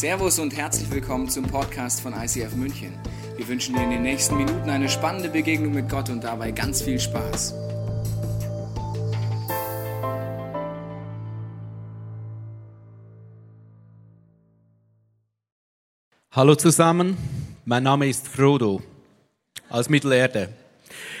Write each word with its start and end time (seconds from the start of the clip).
Servus 0.00 0.38
und 0.38 0.56
herzlich 0.56 0.90
willkommen 0.90 1.28
zum 1.28 1.44
Podcast 1.44 2.00
von 2.00 2.14
ICF 2.14 2.54
München. 2.56 2.94
Wir 3.36 3.46
wünschen 3.46 3.74
dir 3.74 3.82
in 3.82 3.90
den 3.90 4.00
nächsten 4.00 4.34
Minuten 4.38 4.70
eine 4.70 4.88
spannende 4.88 5.28
Begegnung 5.28 5.74
mit 5.74 5.90
Gott 5.90 6.08
und 6.08 6.24
dabei 6.24 6.52
ganz 6.52 6.80
viel 6.80 6.98
Spaß. 6.98 7.52
Hallo 16.30 16.54
zusammen, 16.54 17.18
mein 17.66 17.82
Name 17.82 18.08
ist 18.08 18.26
Frodo 18.26 18.80
aus 19.68 19.90
Mittelerde. 19.90 20.48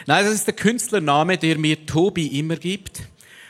Nein, 0.06 0.24
das 0.24 0.32
ist 0.32 0.46
der 0.46 0.54
Künstlername, 0.54 1.36
der 1.36 1.58
mir 1.58 1.84
Tobi 1.84 2.38
immer 2.38 2.56
gibt. 2.56 3.02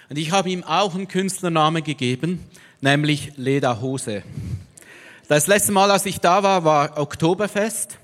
Und 0.09 0.19
ich 0.19 0.33
habe 0.33 0.51
ihm 0.51 0.65
auch 0.65 0.97
einen 0.97 1.07
Künstlernamen 1.07 1.85
gegeben, 1.85 2.45
nämlich 2.81 3.35
Leda 3.37 3.81
Hose. 3.81 4.25
Das 5.31 5.47
letzte 5.47 5.71
Mal, 5.71 5.89
als 5.93 6.07
ich 6.07 6.19
da 6.19 6.43
war, 6.43 6.65
war 6.65 6.99
Oktoberfest. 6.99 7.99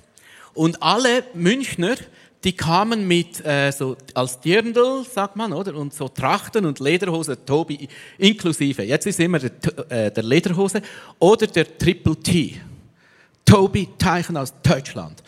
Und 0.55 0.81
alle 0.81 1.25
Münchner, 1.35 1.97
die 2.45 2.53
kamen 2.53 3.09
mit 3.09 3.45
äh, 3.45 3.73
so 3.73 3.97
als 4.15 4.39
Dirndl, 4.39 5.05
sagt 5.13 5.35
man, 5.35 5.53
oder? 5.53 5.75
Und 5.75 5.93
so 5.93 6.07
Trachten 6.07 6.65
und 6.65 6.79
Lederhose, 6.79 7.45
Tobi 7.45 7.89
inklusive. 8.17 8.85
Jetzt 8.85 9.09
ist 9.09 9.19
immer 9.19 9.41
der, 9.41 9.51
äh, 9.91 10.13
der 10.13 10.23
Lederhose 10.23 10.83
oder 11.19 11.49
der 11.49 11.77
Triple 11.77 12.15
T. 12.15 12.61
Tobi 13.45 13.89
Teichen 13.99 14.37
aus 14.37 14.55
Deutschland. 14.63 15.21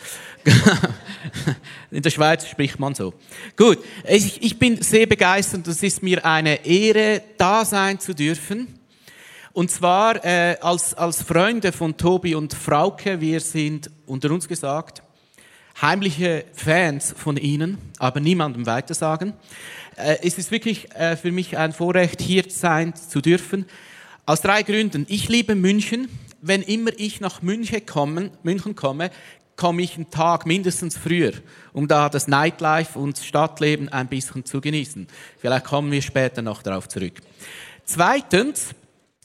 In 1.91 2.03
der 2.03 2.11
Schweiz 2.11 2.47
spricht 2.47 2.79
man 2.79 2.95
so. 2.95 3.13
Gut, 3.57 3.79
ich, 4.09 4.41
ich 4.41 4.57
bin 4.57 4.81
sehr 4.81 5.07
begeistert. 5.07 5.67
Es 5.67 5.83
ist 5.83 6.01
mir 6.05 6.25
eine 6.25 6.65
Ehre, 6.65 7.23
da 7.37 7.65
sein 7.65 7.99
zu 7.99 8.15
dürfen. 8.15 8.78
Und 9.59 9.73
zwar 9.73 10.25
äh, 10.25 10.57
als, 10.61 10.95
als 10.95 11.25
Freunde 11.25 11.73
von 11.73 11.97
Tobi 11.97 12.37
und 12.37 12.55
Frauke, 12.55 13.21
wir 13.21 13.41
sind 13.41 13.91
unter 14.07 14.31
uns 14.31 14.47
gesagt 14.47 15.03
heimliche 15.83 16.45
Fans 16.53 17.13
von 17.19 17.37
ihnen, 17.37 17.77
aber 17.99 18.21
niemandem 18.21 18.67
weitersagen. 18.67 19.33
Äh, 19.97 20.19
es 20.23 20.39
ist 20.39 20.53
wirklich 20.53 20.95
äh, 20.95 21.17
für 21.17 21.33
mich 21.33 21.59
ein 21.59 21.73
Vorrecht, 21.73 22.23
hier 22.23 22.45
sein 22.47 22.95
zu 22.95 23.21
dürfen. 23.21 23.67
Aus 24.27 24.43
drei 24.43 24.63
Gründen. 24.63 25.07
Ich 25.09 25.29
liebe 25.29 25.57
München. 25.57 26.09
Wenn 26.41 26.63
immer 26.63 26.93
ich 26.97 27.21
nach 27.21 27.43
München 27.43 27.85
komme, 27.85 28.31
München 28.45 28.77
komme, 28.77 29.11
komme 29.57 29.83
ich 29.83 29.97
einen 29.97 30.09
Tag 30.09 30.47
mindestens 30.47 30.97
früher, 30.97 31.33
um 31.73 31.89
da 31.89 32.09
das 32.09 32.29
Nightlife 32.29 32.97
und 32.97 33.17
das 33.19 33.27
Stadtleben 33.27 33.89
ein 33.89 34.07
bisschen 34.07 34.45
zu 34.45 34.61
genießen. 34.61 35.09
Vielleicht 35.39 35.65
kommen 35.65 35.91
wir 35.91 36.01
später 36.01 36.43
noch 36.43 36.63
darauf 36.63 36.87
zurück. 36.87 37.15
Zweitens, 37.85 38.75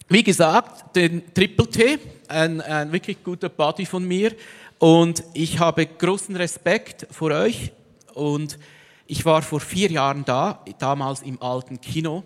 wie 0.10 0.24
gesagt, 0.24 0.96
den 0.96 1.34
Triple 1.34 1.70
T, 1.70 2.00
ein, 2.28 2.62
ein 2.62 2.92
wirklich 2.92 3.24
guter 3.24 3.50
Buddy 3.50 3.86
von 3.86 4.06
mir. 4.06 4.36
Und 4.80 5.24
ich 5.34 5.60
habe 5.60 5.86
großen 5.86 6.36
Respekt 6.36 7.08
vor 7.10 7.32
euch. 7.32 7.72
Und 8.14 8.60
ich 9.08 9.26
war 9.26 9.42
vor 9.42 9.60
vier 9.60 9.92
Jahren 9.92 10.26
da, 10.26 10.64
damals 10.80 11.22
im 11.22 11.42
alten 11.42 11.80
Kino. 11.80 12.24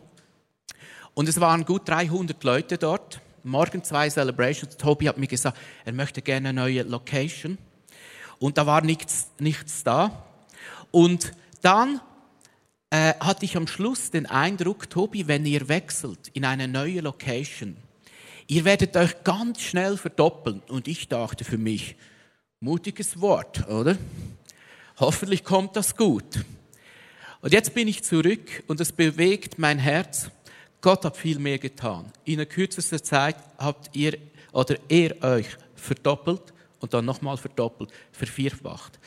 Und 1.13 1.29
es 1.29 1.39
waren 1.39 1.65
gut 1.65 1.87
300 1.87 2.43
Leute 2.43 2.77
dort. 2.77 3.21
Morgen 3.43 3.83
zwei 3.83 4.09
Celebrations. 4.09 4.77
Tobi 4.77 5.07
hat 5.07 5.17
mir 5.17 5.27
gesagt, 5.27 5.57
er 5.85 5.93
möchte 5.93 6.21
gerne 6.21 6.49
eine 6.49 6.61
neue 6.61 6.83
Location. 6.83 7.57
Und 8.39 8.57
da 8.57 8.65
war 8.65 8.81
nichts, 8.81 9.31
nichts 9.39 9.83
da. 9.83 10.25
Und 10.91 11.33
dann 11.61 12.01
äh, 12.89 13.13
hatte 13.19 13.45
ich 13.45 13.57
am 13.57 13.67
Schluss 13.67 14.11
den 14.11 14.25
Eindruck, 14.25 14.89
Tobi, 14.89 15.27
wenn 15.27 15.45
ihr 15.45 15.67
wechselt 15.67 16.29
in 16.33 16.45
eine 16.45 16.67
neue 16.67 17.01
Location, 17.01 17.77
ihr 18.47 18.65
werdet 18.65 18.95
euch 18.95 19.23
ganz 19.23 19.61
schnell 19.61 19.97
verdoppeln. 19.97 20.61
Und 20.67 20.87
ich 20.87 21.07
dachte 21.07 21.43
für 21.43 21.57
mich, 21.57 21.95
mutiges 22.59 23.19
Wort, 23.19 23.67
oder? 23.67 23.97
Hoffentlich 24.99 25.43
kommt 25.43 25.75
das 25.75 25.95
gut. 25.95 26.43
Und 27.41 27.53
jetzt 27.53 27.73
bin 27.73 27.87
ich 27.87 28.03
zurück 28.03 28.63
und 28.67 28.81
es 28.81 28.91
bewegt 28.91 29.59
mein 29.59 29.77
Herz. 29.77 30.31
Gott 30.81 31.05
hat 31.05 31.17
viel 31.17 31.39
mehr 31.39 31.59
getan. 31.59 32.11
In 32.25 32.37
der 32.37 32.45
kürzesten 32.45 33.03
Zeit 33.03 33.35
habt 33.57 33.95
ihr 33.95 34.17
oder 34.51 34.75
er 34.89 35.21
euch 35.21 35.47
verdoppelt 35.75 36.53
und 36.79 36.93
dann 36.93 37.05
nochmal 37.05 37.37
verdoppelt, 37.37 37.91
vervierfacht. 38.11 38.99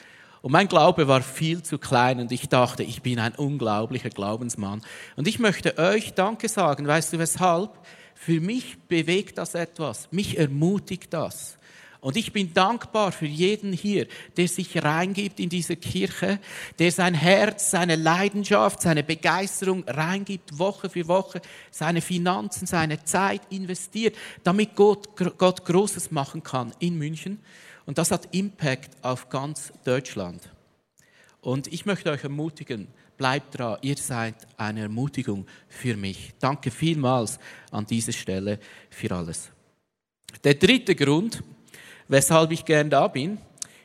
Und 0.42 0.52
mein 0.52 0.68
Glaube 0.68 1.06
war 1.06 1.22
viel 1.22 1.62
zu 1.62 1.78
klein 1.78 2.18
und 2.20 2.32
ich 2.32 2.48
dachte, 2.48 2.82
ich 2.82 3.02
bin 3.02 3.18
ein 3.18 3.34
unglaublicher 3.34 4.10
Glaubensmann. 4.10 4.80
Und 5.16 5.28
ich 5.28 5.38
möchte 5.38 5.76
euch 5.78 6.14
Danke 6.14 6.48
sagen. 6.48 6.86
Weißt 6.86 7.12
du 7.12 7.18
weshalb? 7.18 7.70
Für 8.14 8.40
mich 8.40 8.78
bewegt 8.88 9.38
das 9.38 9.54
etwas. 9.54 10.08
Mich 10.12 10.38
ermutigt 10.38 11.12
das. 11.12 11.58
Und 12.00 12.16
ich 12.16 12.32
bin 12.32 12.54
dankbar 12.54 13.12
für 13.12 13.26
jeden 13.26 13.74
hier, 13.74 14.06
der 14.38 14.48
sich 14.48 14.82
reingibt 14.82 15.38
in 15.38 15.50
diese 15.50 15.76
Kirche, 15.76 16.38
der 16.78 16.92
sein 16.92 17.12
Herz, 17.12 17.70
seine 17.70 17.96
Leidenschaft, 17.96 18.80
seine 18.80 19.02
Begeisterung 19.02 19.84
reingibt, 19.86 20.58
Woche 20.58 20.88
für 20.88 21.06
Woche, 21.08 21.42
seine 21.70 22.00
Finanzen, 22.00 22.66
seine 22.66 23.04
Zeit 23.04 23.42
investiert, 23.50 24.16
damit 24.42 24.76
Gott, 24.76 25.14
Gott 25.36 25.66
Großes 25.66 26.10
machen 26.10 26.42
kann 26.42 26.72
in 26.78 26.96
München. 26.96 27.38
Und 27.86 27.98
das 27.98 28.10
hat 28.10 28.34
Impact 28.34 28.90
auf 29.02 29.28
ganz 29.28 29.72
Deutschland. 29.84 30.50
Und 31.40 31.72
ich 31.72 31.86
möchte 31.86 32.10
euch 32.10 32.22
ermutigen, 32.22 32.88
bleibt 33.16 33.58
dran, 33.58 33.78
ihr 33.82 33.96
seid 33.96 34.34
eine 34.56 34.82
Ermutigung 34.82 35.46
für 35.68 35.96
mich. 35.96 36.32
Danke 36.38 36.70
vielmals 36.70 37.38
an 37.70 37.86
dieser 37.86 38.12
Stelle 38.12 38.58
für 38.90 39.14
alles. 39.14 39.50
Der 40.44 40.54
dritte 40.54 40.94
Grund, 40.94 41.42
weshalb 42.08 42.50
ich 42.50 42.64
gern 42.64 42.90
da 42.90 43.08
bin, 43.08 43.38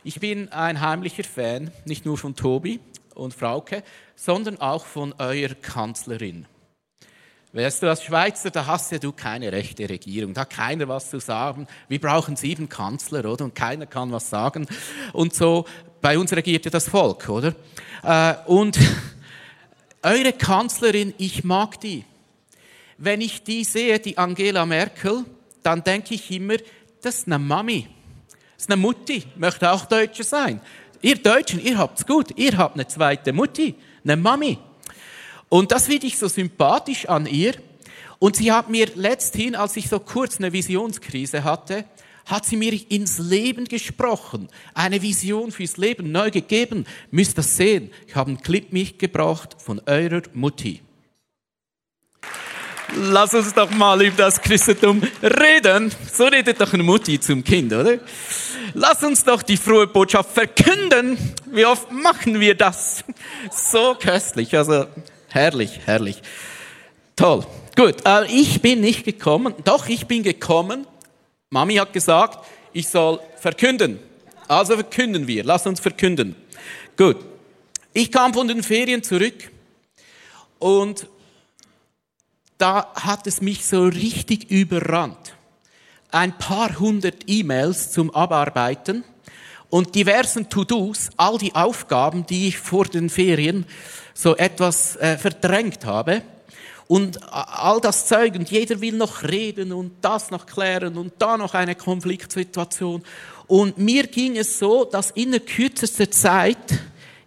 ich 0.04 0.20
bin 0.20 0.50
ein 0.50 0.82
heimlicher 0.82 1.24
Fan, 1.24 1.72
nicht 1.86 2.06
nur 2.06 2.18
von 2.18 2.36
Tobi 2.36 2.80
und 3.16 3.34
Frauke, 3.34 3.84
sondern 4.16 4.60
auch 4.62 4.86
von 4.86 5.14
eurer 5.14 5.56
Kanzlerin. 5.56 6.46
Weißt 7.56 7.82
du, 7.84 7.88
als 7.88 8.04
Schweizer, 8.04 8.52
da 8.52 8.66
hast 8.66 8.92
ja 8.92 8.98
du 8.98 9.14
keine 9.14 9.50
rechte 9.50 9.88
Regierung, 9.88 10.34
da 10.34 10.42
hat 10.42 10.50
keiner 10.50 10.90
was 10.90 11.10
zu 11.10 11.22
sagen. 11.22 11.68
Wir 11.88 12.02
brauchen 12.02 12.36
sieben 12.36 12.68
Kanzler, 12.68 13.24
oder? 13.24 13.46
Und 13.46 13.56
keiner 13.56 13.86
kann 13.86 14.12
was 14.12 14.30
sagen. 14.30 14.68
Und 15.14 15.34
so, 15.34 15.64
bei 16.02 16.20
uns 16.20 16.34
regiert 16.34 16.66
ja 16.66 16.72
das 16.72 16.90
Volk, 16.90 17.30
oder? 17.30 17.56
Äh, 18.04 18.34
und 18.48 18.78
eure 20.04 20.34
Kanzlerin, 20.34 21.14
ich 21.18 21.46
mag 21.46 21.80
die. 21.80 22.04
Wenn 22.98 23.22
ich 23.22 23.42
die 23.44 23.64
sehe, 23.64 24.00
die 24.00 24.18
Angela 24.18 24.66
Merkel, 24.66 25.24
dann 25.64 25.82
denke 25.82 26.16
ich 26.16 26.30
immer, 26.32 26.58
das 27.02 27.20
ist 27.20 27.28
eine 27.28 27.40
Mami. 27.40 27.88
Das 28.56 28.66
ist 28.66 28.70
eine 28.70 28.82
Mutti, 28.82 29.24
möchte 29.38 29.72
auch 29.72 29.86
Deutsche 29.86 30.26
sein. 30.26 30.60
Ihr 31.02 31.16
Deutschen, 31.16 31.62
ihr 31.62 31.78
habt's 31.78 32.06
gut, 32.06 32.38
ihr 32.38 32.58
habt 32.58 32.76
eine 32.76 32.86
zweite 32.86 33.32
Mutti, 33.32 33.76
eine 34.04 34.18
Mami. 34.18 34.58
Und 35.50 35.72
das 35.72 35.88
finde 35.88 36.08
ich 36.08 36.18
so 36.18 36.28
sympathisch 36.28 37.08
an 37.08 37.26
ihr. 37.26 37.56
Und 38.20 38.38
sie 38.38 38.52
hat 38.52 38.70
mir 38.70 38.88
letzthin, 38.96 39.56
als 39.56 39.76
ich 39.78 39.90
so 39.90 40.00
kurz 40.00 40.38
eine 40.38 40.54
Visionskrise 40.54 41.44
hatte, 41.44 41.86
hat 42.26 42.46
sie 42.46 42.58
mir 42.58 42.74
ins 42.90 43.20
Leben 43.20 43.66
gesprochen, 43.66 44.50
eine 44.74 45.02
Vision 45.02 45.52
fürs 45.52 45.78
Leben 45.78 46.12
neu 46.12 46.32
gegeben. 46.32 46.86
Müsst 47.12 47.38
das 47.38 47.56
sehen. 47.56 47.92
Ich 48.08 48.16
habe 48.16 48.32
einen 48.32 48.42
Clip 48.42 48.74
mitgebracht 48.74 49.56
von 49.60 49.80
eurer 49.86 50.24
Mutti. 50.34 50.82
Lass 52.96 53.34
uns 53.34 53.54
doch 53.54 53.70
mal 53.72 54.02
über 54.02 54.18
das 54.18 54.42
Christentum 54.42 55.02
reden. 55.22 55.92
So 56.12 56.26
redet 56.26 56.62
doch 56.62 56.74
eine 56.74 56.84
Mutti 56.84 57.20
zum 57.20 57.44
Kind, 57.44 57.74
oder? 57.74 58.00
Lass 58.74 59.04
uns 59.04 59.24
doch 59.24 59.42
die 59.42 59.58
frohe 59.58 59.88
Botschaft 59.88 60.32
verkünden. 60.32 61.18
Wie 61.48 61.66
oft 61.66 61.92
machen 61.92 62.40
wir 62.40 62.56
das? 62.56 63.04
So 63.52 63.96
köstlich. 63.96 64.56
Also 64.56 64.86
Herrlich, 65.36 65.82
herrlich. 65.84 66.22
Toll. 67.18 67.46
Gut, 67.76 68.06
äh, 68.06 68.26
ich 68.28 68.62
bin 68.62 68.80
nicht 68.80 69.04
gekommen. 69.04 69.54
Doch, 69.66 69.90
ich 69.90 70.08
bin 70.08 70.24
gekommen. 70.24 70.88
Mami 71.50 71.76
hat 71.76 71.92
gesagt, 71.92 72.48
ich 72.72 72.88
soll 72.88 73.20
verkünden. 73.38 74.00
Also 74.48 74.76
verkünden 74.76 75.28
wir. 75.28 75.44
Lass 75.44 75.68
uns 75.68 75.82
verkünden. 75.82 76.38
Gut. 76.96 77.18
Ich 77.92 78.14
kam 78.14 78.34
von 78.34 78.48
den 78.48 78.64
Ferien 78.64 79.04
zurück 79.04 79.52
und 80.58 81.10
da 82.58 82.94
hat 82.96 83.28
es 83.28 83.42
mich 83.42 83.66
so 83.66 83.88
richtig 83.88 84.50
überrannt. 84.50 85.36
Ein 86.12 86.38
paar 86.38 86.80
hundert 86.80 87.24
E-Mails 87.28 87.92
zum 87.92 88.10
Abarbeiten 88.16 89.04
und 89.70 89.96
diversen 89.96 90.50
To-Dos, 90.50 91.10
all 91.18 91.38
die 91.38 91.56
Aufgaben, 91.56 92.26
die 92.26 92.48
ich 92.48 92.58
vor 92.58 92.86
den 92.86 93.10
Ferien 93.10 93.66
so 94.16 94.36
etwas 94.36 94.96
äh, 94.96 95.18
verdrängt 95.20 95.86
habe. 95.86 96.24
Und 96.88 97.22
all 97.32 97.82
das 97.82 98.08
Zeug 98.08 98.36
und 98.36 98.50
jeder 98.50 98.80
will 98.80 98.96
noch 98.96 99.24
reden 99.24 99.74
und 99.74 99.94
das 100.02 100.32
noch 100.32 100.46
klären 100.46 100.98
und 100.98 101.14
da 101.20 101.38
noch 101.38 101.54
eine 101.54 101.76
Konfliktsituation. 101.76 103.04
Und 103.48 103.78
mir 103.78 104.08
ging 104.08 104.38
es 104.38 104.58
so, 104.58 104.86
dass 104.86 105.12
in 105.12 105.32
der 105.32 105.40
kürzesten 105.40 106.12
Zeit 106.12 106.80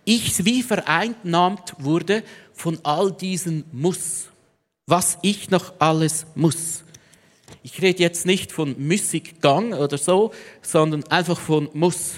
ich 0.05 0.45
wie 0.45 0.63
vereinnahmt 0.63 1.75
wurde 1.79 2.23
von 2.55 2.79
all 2.85 3.13
diesen 3.13 3.65
Muss. 3.73 4.29
Was 4.87 5.19
ich 5.23 5.51
noch 5.51 5.75
alles 5.81 6.25
muss. 6.35 6.83
Ich 7.63 7.83
rede 7.83 8.03
jetzt 8.03 8.25
nicht 8.25 8.53
von 8.53 8.75
Müßiggang 8.79 9.75
oder 9.75 9.99
so, 9.99 10.33
sondern 10.63 11.05
einfach 11.05 11.39
von 11.39 11.69
muss. 11.75 12.13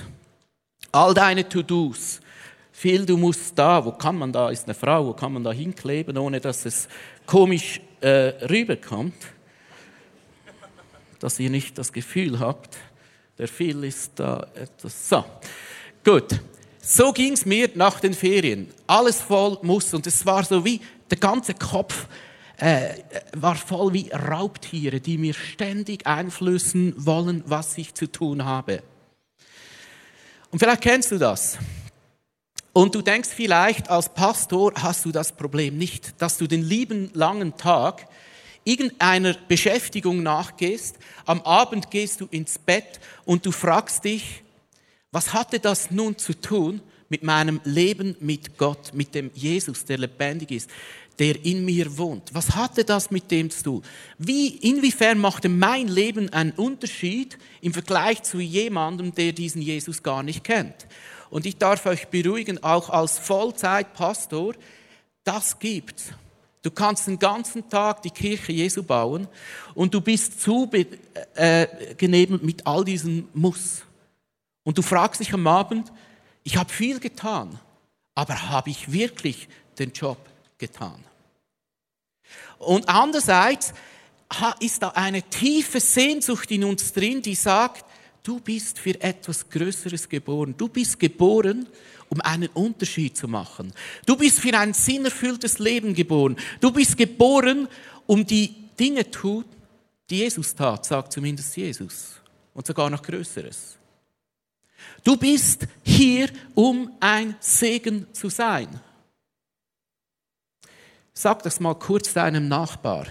All 0.93 1.15
deine 1.15 1.49
To-Dos. 1.49 2.20
Viel 2.81 3.05
du 3.05 3.19
musst 3.19 3.59
da, 3.59 3.85
wo 3.85 3.93
kann 3.93 4.17
man 4.17 4.33
da, 4.33 4.49
ist 4.49 4.65
eine 4.65 4.73
Frau, 4.73 5.09
wo 5.09 5.13
kann 5.13 5.35
man 5.35 5.45
da 5.45 5.53
hinkleben, 5.53 6.17
ohne 6.17 6.41
dass 6.41 6.65
es 6.65 6.89
komisch 7.27 7.79
äh, 8.01 8.33
rüberkommt. 8.49 9.13
Dass 11.19 11.39
ihr 11.39 11.51
nicht 11.51 11.77
das 11.77 11.93
Gefühl 11.93 12.41
habt, 12.41 12.79
der 13.37 13.49
Phil 13.49 13.85
ist 13.85 14.13
da 14.15 14.47
etwas. 14.55 15.11
So, 15.11 15.23
gut. 16.03 16.41
So 16.81 17.13
ging's 17.13 17.45
mir 17.45 17.69
nach 17.75 18.01
den 18.01 18.15
Ferien. 18.15 18.71
Alles 18.87 19.21
voll 19.21 19.59
muss 19.61 19.93
und 19.93 20.07
es 20.07 20.25
war 20.25 20.43
so 20.43 20.65
wie 20.65 20.81
der 21.11 21.19
ganze 21.19 21.53
Kopf 21.53 22.07
äh, 22.57 22.95
war 23.35 23.57
voll 23.57 23.93
wie 23.93 24.11
Raubtiere, 24.11 25.01
die 25.01 25.19
mir 25.19 25.35
ständig 25.35 26.07
einflößen 26.07 26.95
wollen, 26.97 27.45
was 27.45 27.77
ich 27.77 27.93
zu 27.93 28.11
tun 28.11 28.47
habe. 28.47 28.83
Und 30.51 30.61
vielleicht 30.61 30.81
kennst 30.81 31.11
du 31.11 31.19
das. 31.19 31.59
Und 32.73 32.95
du 32.95 33.03
denkst 33.03 33.31
vielleicht, 33.35 33.91
als 33.91 34.09
Pastor 34.09 34.73
hast 34.77 35.05
du 35.05 35.11
das 35.11 35.33
Problem 35.33 35.77
nicht, 35.77 36.21
dass 36.23 36.39
du 36.39 36.47
den 36.47 36.63
lieben 36.63 37.11
langen 37.15 37.57
Tag 37.57 38.07
irgendeiner 38.65 39.35
Beschäftigung 39.49 40.23
nachgehst, 40.23 40.97
am 41.27 41.41
Abend 41.43 41.91
gehst 41.91 42.21
du 42.21 42.29
ins 42.31 42.59
Bett 42.59 43.01
und 43.25 43.45
du 43.45 43.51
fragst 43.51 44.05
dich, 44.05 44.43
was 45.11 45.33
hatte 45.33 45.59
das 45.59 45.91
nun 45.91 46.17
zu 46.19 46.35
tun 46.35 46.81
mit 47.09 47.25
meinem 47.25 47.61
Leben 47.65 48.17
mit 48.21 48.57
Gott, 48.57 48.95
mit 48.95 49.15
dem 49.17 49.33
Jesus, 49.35 49.85
der 49.85 49.99
lebendig 49.99 50.53
ist, 50.53 50.71
der 51.19 51.45
in 51.45 51.65
mir 51.65 51.99
wohnt? 51.99 52.33
Was 52.33 52.55
hatte 52.55 52.85
das 52.85 53.11
mit 53.11 53.31
dem 53.33 53.51
zu 53.51 53.63
tun? 53.65 53.83
Wie, 54.19 54.49
inwiefern 54.49 55.19
machte 55.19 55.49
mein 55.49 55.89
Leben 55.89 56.33
einen 56.33 56.53
Unterschied 56.53 57.37
im 57.61 57.73
Vergleich 57.73 58.23
zu 58.23 58.39
jemandem, 58.39 59.13
der 59.13 59.33
diesen 59.33 59.61
Jesus 59.61 60.05
gar 60.05 60.23
nicht 60.23 60.45
kennt? 60.45 60.87
Und 61.31 61.47
ich 61.47 61.57
darf 61.57 61.87
euch 61.87 62.09
beruhigen, 62.09 62.63
auch 62.63 62.91
als 62.91 63.19
Vollzeitpastor, 63.19 64.55
das 65.25 65.59
gibt's. 65.59 66.13
Du 66.63 66.71
kannst 66.71 67.07
den 67.07 67.19
ganzen 67.19 67.69
Tag 67.71 68.03
die 68.03 68.11
Kirche 68.11 68.53
Jesu 68.53 68.83
bauen 68.83 69.29
und 69.75 69.95
du 69.95 70.01
bist 70.01 70.43
zu 70.43 70.71
äh, 71.35 71.67
mit 72.43 72.67
all 72.67 72.85
diesen 72.85 73.29
Muss. 73.33 73.83
Und 74.63 74.77
du 74.77 74.83
fragst 74.83 75.21
dich 75.21 75.33
am 75.33 75.47
Abend, 75.47 75.91
ich 76.43 76.57
habe 76.59 76.71
viel 76.71 77.01
getan, 77.01 77.59
aber 78.15 78.51
habe 78.51 78.71
ich 78.71 78.93
wirklich 78.93 79.49
den 79.79 79.93
Job 79.93 80.19
getan? 80.59 81.03
Und 82.59 82.89
andererseits 82.89 83.73
ist 84.61 84.83
da 84.83 84.89
eine 84.91 85.23
tiefe 85.23 85.81
Sehnsucht 85.81 86.51
in 86.51 86.65
uns 86.65 86.93
drin, 86.93 87.23
die 87.23 87.35
sagt, 87.35 87.85
du 88.23 88.41
bist 88.41 88.79
für 88.79 89.01
etwas 89.01 89.49
Größeres 89.49 90.09
geboren. 90.09 90.55
Du 90.57 90.69
bist 90.69 90.99
geboren, 90.99 91.67
um 92.09 92.21
einen 92.21 92.49
Unterschied 92.49 93.17
zu 93.17 93.29
machen. 93.29 93.73
Du 94.07 94.17
bist 94.17 94.41
für 94.41 94.57
ein 94.59 94.75
sinnerfülltes 94.75 95.59
Leben 95.59 95.95
geboren. 95.95 96.37
Du 96.61 96.71
bist 96.71 96.97
geboren, 96.97 97.69
um 98.07 98.27
die 98.27 98.55
Dinge 98.79 99.05
zu 99.11 99.21
tun, 99.21 99.45
die 100.09 100.19
Jesus 100.19 100.55
tat, 100.55 100.85
sagt 100.85 101.13
zumindest 101.13 101.57
Jesus. 101.57 102.21
Und 102.53 102.67
sogar 102.67 102.91
noch 102.91 103.03
Größeres. 103.03 103.77
Du 105.05 105.17
bist 105.17 105.67
hier, 105.83 106.29
um 106.55 106.91
ein 106.99 107.37
Segen 107.41 108.07
zu 108.13 108.29
sein. 108.29 108.69
Sag 111.13 111.43
das 111.43 111.61
mal 111.61 111.75
kurz 111.75 112.13
deinem 112.13 112.49
Nachbar. 112.49 113.07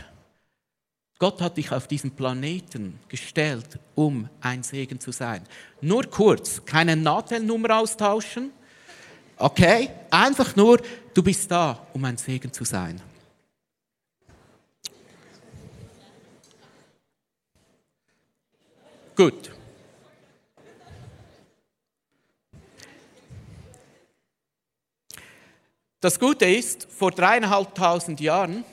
Gott 1.19 1.42
hat 1.42 1.57
dich 1.57 1.69
auf 1.74 1.86
diesen 1.86 2.12
Planeten 2.12 2.98
gestellt, 3.10 3.77
um 3.94 4.30
ein 4.39 4.63
Segen 4.63 5.01
zu 5.01 5.12
sein. 5.12 5.44
Nur 5.81 6.06
kurz, 6.06 6.63
keine 6.63 6.95
Nahtelnummer 6.95 7.77
austauschen. 7.80 8.51
Okay? 9.36 9.89
Einfach 10.10 10.56
nur, 10.56 10.81
du 11.13 11.21
bist 11.21 11.51
da, 11.51 11.86
um 11.92 12.06
ein 12.06 12.16
Segen 12.16 12.54
zu 12.54 12.63
sein. 12.63 13.01
Gut. 19.13 19.51
Das 26.00 26.18
Gute 26.18 26.45
ist, 26.45 26.88
vor 26.89 27.12
dreieinhalbtausend 27.12 28.22
Jahren 28.22 28.63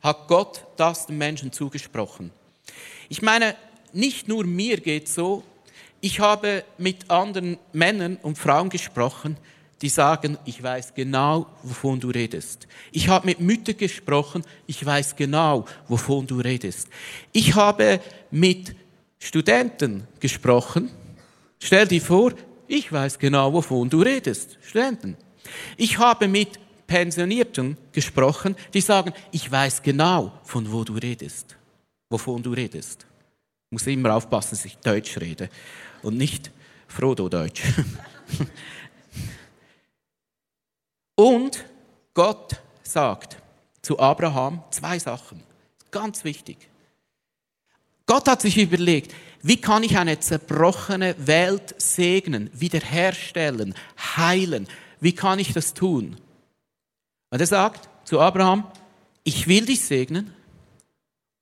hat 0.00 0.28
Gott 0.28 0.64
das 0.76 1.06
den 1.06 1.18
Menschen 1.18 1.52
zugesprochen. 1.52 2.30
Ich 3.08 3.22
meine, 3.22 3.54
nicht 3.92 4.28
nur 4.28 4.44
mir 4.44 4.78
geht 4.78 5.08
so, 5.08 5.42
ich 6.00 6.20
habe 6.20 6.64
mit 6.76 7.10
anderen 7.10 7.58
Männern 7.72 8.18
und 8.22 8.38
Frauen 8.38 8.68
gesprochen, 8.68 9.36
die 9.82 9.88
sagen, 9.88 10.38
ich 10.44 10.62
weiß 10.62 10.94
genau, 10.94 11.46
wovon 11.62 12.00
du 12.00 12.10
redest. 12.10 12.66
Ich 12.92 13.08
habe 13.08 13.26
mit 13.26 13.40
Müttern 13.40 13.76
gesprochen, 13.76 14.44
ich 14.66 14.84
weiß 14.84 15.16
genau, 15.16 15.64
wovon 15.88 16.26
du 16.26 16.40
redest. 16.40 16.88
Ich 17.32 17.54
habe 17.54 18.00
mit 18.30 18.74
Studenten 19.18 20.06
gesprochen. 20.20 20.90
Stell 21.60 21.86
dir 21.86 22.00
vor, 22.00 22.32
ich 22.66 22.92
weiß 22.92 23.18
genau, 23.18 23.52
wovon 23.52 23.88
du 23.88 24.02
redest. 24.02 24.58
Studenten. 24.62 25.16
Ich 25.76 25.98
habe 25.98 26.28
mit 26.28 26.58
Pensionierten 26.88 27.76
gesprochen, 27.92 28.56
die 28.74 28.80
sagen, 28.80 29.12
ich 29.30 29.48
weiß 29.48 29.82
genau, 29.82 30.32
von 30.42 30.72
wo 30.72 30.82
du 30.82 30.94
redest, 30.94 31.56
wovon 32.08 32.42
du 32.42 32.52
redest. 32.52 33.06
Ich 33.66 33.72
muss 33.72 33.86
immer 33.86 34.16
aufpassen, 34.16 34.52
dass 34.52 34.64
ich 34.64 34.78
Deutsch 34.78 35.18
rede 35.18 35.50
und 36.02 36.16
nicht 36.16 36.50
Frodo-Deutsch. 36.88 37.62
und 41.14 41.64
Gott 42.14 42.60
sagt 42.82 43.36
zu 43.82 43.98
Abraham 43.98 44.64
zwei 44.70 44.98
Sachen, 44.98 45.42
ganz 45.90 46.24
wichtig. 46.24 46.56
Gott 48.06 48.26
hat 48.26 48.40
sich 48.40 48.56
überlegt, 48.56 49.14
wie 49.42 49.60
kann 49.60 49.82
ich 49.82 49.98
eine 49.98 50.18
zerbrochene 50.18 51.14
Welt 51.18 51.74
segnen, 51.76 52.48
wiederherstellen, 52.54 53.74
heilen? 54.16 54.66
Wie 55.00 55.12
kann 55.12 55.38
ich 55.38 55.52
das 55.52 55.74
tun? 55.74 56.16
Und 57.30 57.40
er 57.40 57.46
sagt 57.46 57.88
zu 58.04 58.20
Abraham, 58.20 58.64
ich 59.24 59.46
will 59.46 59.66
dich 59.66 59.84
segnen 59.84 60.32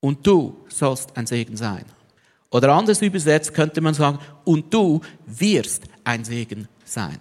und 0.01 0.27
du 0.27 0.65
sollst 0.69 1.17
ein 1.17 1.27
Segen 1.27 1.57
sein. 1.57 1.85
Oder 2.51 2.73
anders 2.73 3.03
übersetzt 3.03 3.55
könnte 3.55 3.81
man 3.81 3.95
sagen, 3.95 4.19
und 4.45 4.73
du 4.73 5.01
wirst 5.27 5.85
ein 6.05 6.25
Segen 6.25 6.69
sein. 6.85 7.19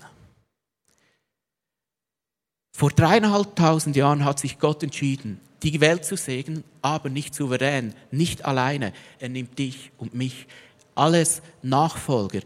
Vor 2.76 2.92
dreieinhalbtausend 2.92 3.96
Jahren 3.96 4.26
hat 4.26 4.40
sich 4.40 4.60
Gott 4.60 4.84
entschieden, 4.84 5.40
die 5.64 5.80
Welt 5.82 6.06
zu 6.06 6.18
segnen, 6.18 6.64
aber 6.82 7.10
nicht 7.10 7.34
souverän, 7.34 7.94
nicht 8.12 8.46
alleine. 8.46 8.94
Er 9.20 9.30
nimmt 9.30 9.58
dich 9.58 9.92
und 9.98 10.14
mich, 10.14 10.48
alles 10.94 11.42
Nachfolger, 11.62 12.42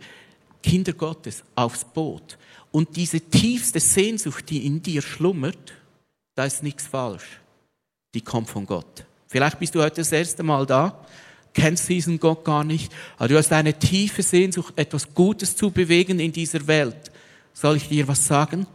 Kinder 0.63 0.93
Gottes 0.93 1.43
aufs 1.55 1.83
Boot. 1.83 2.38
Und 2.71 2.95
diese 2.95 3.21
tiefste 3.21 3.79
Sehnsucht, 3.79 4.49
die 4.49 4.65
in 4.65 4.81
dir 4.81 5.01
schlummert, 5.01 5.73
da 6.39 6.46
ist 6.46 6.63
nichts 6.63 6.88
falsch. 6.88 7.41
Die 8.13 8.22
kommt 8.22 8.50
von 8.50 8.65
Gott. 8.65 9.03
Vielleicht 9.27 9.60
bist 9.60 9.75
du 9.75 9.81
heute 9.81 9.98
das 9.98 10.13
erste 10.13 10.41
Mal 10.41 10.65
da, 10.65 11.05
kennst 11.53 11.89
diesen 11.89 12.17
Gott 12.17 12.46
gar 12.46 12.63
nicht, 12.63 12.93
aber 13.17 13.27
du 13.27 13.38
hast 13.38 13.51
eine 13.51 13.77
tiefe 13.77 14.24
Sehnsucht, 14.24 14.74
etwas 14.77 15.13
Gutes 15.13 15.53
zu 15.53 15.69
bewegen 15.69 16.17
in 16.17 16.31
dieser 16.31 16.65
Welt. 16.65 17.12
Soll 17.51 17.75
ich 17.75 17.89
dir 17.89 18.08
was 18.08 18.25
sagen? 18.25 18.65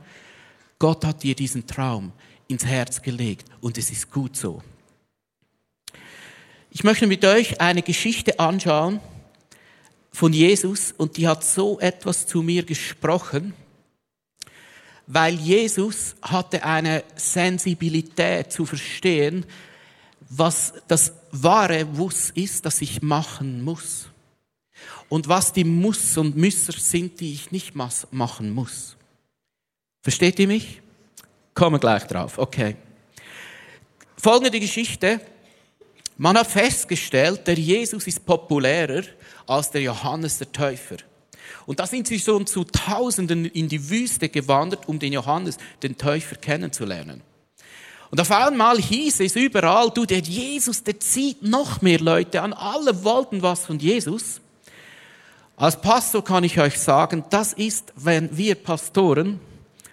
Gott 0.79 1.07
hat 1.07 1.23
dir 1.23 1.35
diesen 1.35 1.67
Traum 1.67 2.13
ins 2.49 2.67
Herz 2.67 3.01
gelegt 3.01 3.47
und 3.63 3.79
es 3.79 3.91
ist 3.91 4.11
gut 4.11 4.37
so. 4.37 4.63
Ich 6.71 6.85
möchte 6.85 7.07
mit 7.07 7.25
euch 7.25 7.63
eine 7.63 7.81
Geschichte 7.81 8.39
anschauen 8.39 9.01
von 10.13 10.35
Jesus 10.35 10.93
und 10.93 11.17
die 11.17 11.27
hat 11.27 11.43
so 11.43 11.81
etwas 11.81 12.27
zu 12.27 12.43
mir 12.43 12.63
gesprochen 12.63 13.55
weil 15.07 15.35
Jesus 15.35 16.17
hatte 16.23 16.65
eine 16.65 17.05
Sensibilität 17.15 18.53
zu 18.53 18.65
verstehen, 18.65 19.45
was 20.31 20.73
das 20.89 21.13
wahre 21.31 21.97
Wuss 21.97 22.31
ist, 22.31 22.65
das 22.65 22.81
ich 22.81 23.03
machen 23.03 23.63
muss. 23.63 24.09
Und 25.09 25.29
was 25.29 25.53
die 25.53 25.65
Muss 25.65 26.17
und 26.17 26.37
Müsser 26.37 26.73
sind, 26.73 27.21
die 27.21 27.35
ich 27.35 27.53
nicht 27.53 27.75
machen 27.75 28.51
muss. 28.51 28.97
Versteht 30.03 30.39
ihr 30.39 30.49
mich? 30.49 30.81
Kommen 31.55 31.79
gleich 31.79 32.05
drauf. 32.05 32.39
Okay. 32.39 32.77
Folgende 34.17 34.59
Geschichte. 34.59 35.21
Man 36.17 36.39
hat 36.39 36.47
festgestellt, 36.47 37.47
der 37.47 37.59
Jesus 37.59 38.07
ist 38.07 38.25
populärer 38.25 39.03
als 39.47 39.71
der 39.71 39.83
Johannes 39.83 40.39
der 40.39 40.51
Täufer. 40.51 40.97
Und 41.67 41.81
da 41.81 41.87
sind 41.87 42.07
sie 42.07 42.19
schon 42.19 42.47
zu 42.47 42.65
Tausenden 42.65 43.45
in 43.45 43.69
die 43.69 43.91
Wüste 43.91 44.29
gewandert, 44.29 44.89
um 44.89 44.99
den 44.99 45.13
Johannes, 45.13 45.59
den 45.83 45.97
Täufer, 45.97 46.37
kennenzulernen. 46.37 47.23
Und 48.11 48.21
auf 48.21 48.31
einmal 48.31 48.79
hieß 48.79 49.21
es 49.21 49.35
überall, 49.35 49.91
du, 49.91 50.05
der 50.05 50.21
Jesus, 50.21 50.85
der 50.85 51.01
zieht 51.01 51.43
noch 51.43 51.83
mehr 51.83 51.99
Leute 51.99 52.43
an. 52.43 52.53
Alle 52.53 53.03
wollten 53.03 53.43
was 53.43 53.67
von 53.67 53.79
Jesus. 53.79 54.41
Als 55.57 55.81
Pastor 55.81 56.23
kann 56.23 56.45
ich 56.45 56.61
euch 56.61 56.79
sagen, 56.79 57.25
das 57.31 57.53
ist, 57.53 57.93
wenn 57.97 58.37
wir 58.37 58.55
Pastoren 58.57 59.41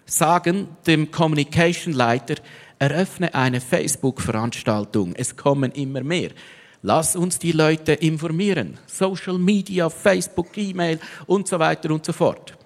sagen 0.05 0.67
dem 0.85 1.11
Communication 1.11 1.93
Leiter, 1.93 2.35
eröffne 2.79 3.33
eine 3.33 3.61
Facebook-Veranstaltung. 3.61 5.13
Es 5.15 5.35
kommen 5.35 5.71
immer 5.71 6.01
mehr. 6.01 6.31
Lass 6.83 7.15
uns 7.15 7.37
die 7.37 7.51
Leute 7.51 7.93
informieren. 7.93 8.77
Social 8.87 9.37
Media, 9.37 9.89
Facebook, 9.89 10.57
E-Mail 10.57 10.99
und 11.27 11.47
so 11.47 11.59
weiter 11.59 11.91
und 11.91 12.05
so 12.05 12.13
fort. 12.13 12.57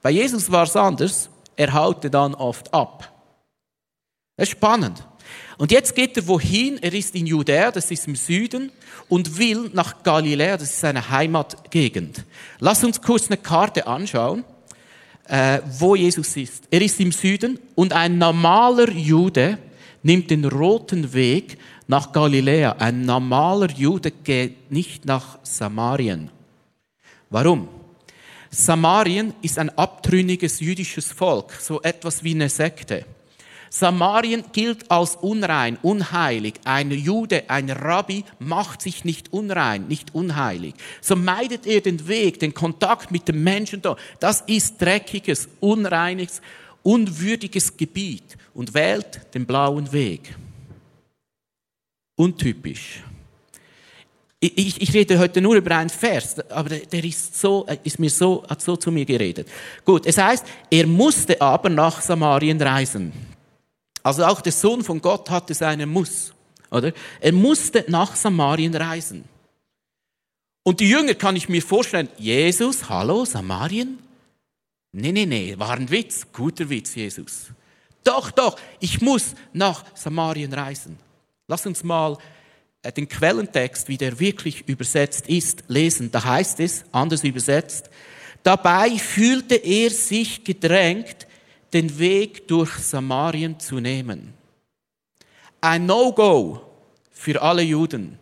Bei 0.00 0.10
Jesus 0.10 0.50
war 0.50 0.64
es 0.64 0.76
anders. 0.76 1.28
Er 1.56 1.72
haute 1.72 2.10
dann 2.10 2.34
oft 2.34 2.72
ab. 2.72 3.12
Das 4.36 4.48
ist 4.48 4.52
spannend. 4.52 5.06
Und 5.56 5.70
jetzt 5.70 5.94
geht 5.94 6.16
er 6.16 6.26
wohin? 6.26 6.78
Er 6.82 6.92
ist 6.92 7.14
in 7.14 7.26
Judäa, 7.26 7.70
das 7.70 7.90
ist 7.90 8.08
im 8.08 8.16
Süden, 8.16 8.72
und 9.08 9.38
will 9.38 9.70
nach 9.72 10.02
Galiläa, 10.02 10.56
das 10.56 10.70
ist 10.70 10.80
seine 10.80 11.08
Heimatgegend. 11.10 12.24
Lass 12.58 12.82
uns 12.82 13.00
kurz 13.00 13.28
eine 13.28 13.36
Karte 13.36 13.86
anschauen, 13.86 14.44
äh, 15.28 15.60
wo 15.78 15.94
Jesus 15.94 16.36
ist. 16.36 16.64
Er 16.70 16.82
ist 16.82 16.98
im 17.00 17.12
Süden 17.12 17.58
und 17.74 17.92
ein 17.92 18.18
normaler 18.18 18.90
Jude 18.90 19.58
nimmt 20.02 20.30
den 20.30 20.44
roten 20.44 21.12
Weg 21.12 21.58
nach 21.86 22.12
Galiläa. 22.12 22.76
Ein 22.78 23.02
normaler 23.02 23.70
Jude 23.70 24.10
geht 24.10 24.70
nicht 24.70 25.04
nach 25.04 25.38
Samarien. 25.42 26.30
Warum? 27.30 27.68
Samarien 28.50 29.34
ist 29.42 29.58
ein 29.58 29.76
abtrünniges 29.76 30.60
jüdisches 30.60 31.10
Volk, 31.10 31.52
so 31.52 31.82
etwas 31.82 32.22
wie 32.22 32.34
eine 32.34 32.48
Sekte. 32.48 33.04
Samarien 33.68 34.44
gilt 34.52 34.88
als 34.88 35.16
unrein, 35.16 35.78
unheilig. 35.82 36.60
Ein 36.62 36.92
Jude, 36.92 37.50
ein 37.50 37.68
Rabbi 37.70 38.24
macht 38.38 38.80
sich 38.80 39.04
nicht 39.04 39.32
unrein, 39.32 39.88
nicht 39.88 40.14
unheilig. 40.14 40.74
So 41.00 41.16
meidet 41.16 41.66
er 41.66 41.80
den 41.80 42.06
Weg, 42.06 42.38
den 42.38 42.54
Kontakt 42.54 43.10
mit 43.10 43.26
den 43.26 43.42
Menschen 43.42 43.82
da. 43.82 43.96
Das 44.20 44.42
ist 44.42 44.80
dreckiges, 44.80 45.48
unreiniges, 45.58 46.40
unwürdiges 46.84 47.76
Gebiet 47.76 48.36
und 48.54 48.74
wählt 48.74 49.34
den 49.34 49.44
blauen 49.44 49.90
Weg. 49.90 50.36
Untypisch. 52.16 53.02
Ich, 54.40 54.82
ich, 54.82 54.92
rede 54.92 55.18
heute 55.18 55.40
nur 55.40 55.56
über 55.56 55.74
einen 55.76 55.88
Vers, 55.88 56.38
aber 56.50 56.68
der 56.68 57.02
ist 57.02 57.40
so, 57.40 57.66
ist 57.82 57.98
mir 57.98 58.10
so, 58.10 58.44
hat 58.46 58.60
so 58.60 58.76
zu 58.76 58.92
mir 58.92 59.06
geredet. 59.06 59.48
Gut, 59.86 60.04
es 60.04 60.18
heißt, 60.18 60.44
er 60.70 60.86
musste 60.86 61.40
aber 61.40 61.70
nach 61.70 62.02
Samarien 62.02 62.60
reisen. 62.60 63.12
Also 64.02 64.24
auch 64.24 64.42
der 64.42 64.52
Sohn 64.52 64.84
von 64.84 65.00
Gott 65.00 65.30
hatte 65.30 65.54
seinen 65.54 65.88
Muss, 65.88 66.34
oder? 66.70 66.92
Er 67.20 67.32
musste 67.32 67.86
nach 67.88 68.14
Samarien 68.14 68.74
reisen. 68.74 69.24
Und 70.62 70.80
die 70.80 70.90
Jünger 70.90 71.14
kann 71.14 71.36
ich 71.36 71.48
mir 71.48 71.62
vorstellen, 71.62 72.10
Jesus, 72.18 72.88
hallo, 72.90 73.24
Samarien? 73.24 73.98
Nee, 74.92 75.12
nee, 75.12 75.24
nee, 75.24 75.54
war 75.58 75.72
ein 75.72 75.90
Witz, 75.90 76.26
guter 76.32 76.68
Witz, 76.68 76.94
Jesus. 76.94 77.46
Doch, 78.02 78.30
doch, 78.30 78.58
ich 78.78 79.00
muss 79.00 79.34
nach 79.54 79.84
Samarien 79.94 80.52
reisen. 80.52 80.98
Lass 81.46 81.66
uns 81.66 81.84
mal 81.84 82.16
äh, 82.82 82.92
den 82.92 83.08
Quellentext, 83.08 83.88
wie 83.88 83.98
der 83.98 84.18
wirklich 84.18 84.68
übersetzt 84.68 85.28
ist, 85.28 85.64
lesen. 85.68 86.10
Da 86.10 86.24
heißt 86.24 86.60
es, 86.60 86.84
anders 86.92 87.24
übersetzt, 87.24 87.90
dabei 88.42 88.90
fühlte 88.98 89.56
er 89.56 89.90
sich 89.90 90.44
gedrängt, 90.44 91.26
den 91.72 91.98
Weg 91.98 92.46
durch 92.48 92.70
Samarien 92.78 93.58
zu 93.58 93.80
nehmen. 93.80 94.32
Ein 95.60 95.86
No-Go 95.86 96.60
für 97.10 97.40
alle 97.42 97.62
Juden. 97.62 98.18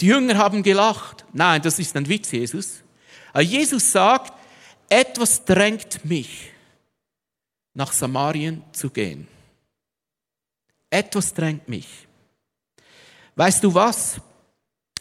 Die 0.00 0.06
Jünger 0.06 0.36
haben 0.36 0.62
gelacht. 0.62 1.24
Nein, 1.32 1.62
das 1.62 1.78
ist 1.78 1.96
ein 1.96 2.08
Witz, 2.08 2.32
Jesus. 2.32 2.82
Jesus 3.38 3.92
sagt, 3.92 4.32
etwas 4.88 5.44
drängt 5.44 6.04
mich, 6.04 6.50
nach 7.74 7.92
Samarien 7.92 8.64
zu 8.72 8.90
gehen. 8.90 9.28
Etwas 10.90 11.32
drängt 11.32 11.68
mich. 11.68 12.08
Weißt 13.36 13.62
du 13.64 13.74
was? 13.74 14.20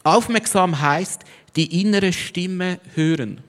Aufmerksam 0.04 0.80
heißt, 0.80 1.24
die 1.56 1.82
innere 1.82 2.14
Stimme 2.14 2.80
hören. 2.96 3.42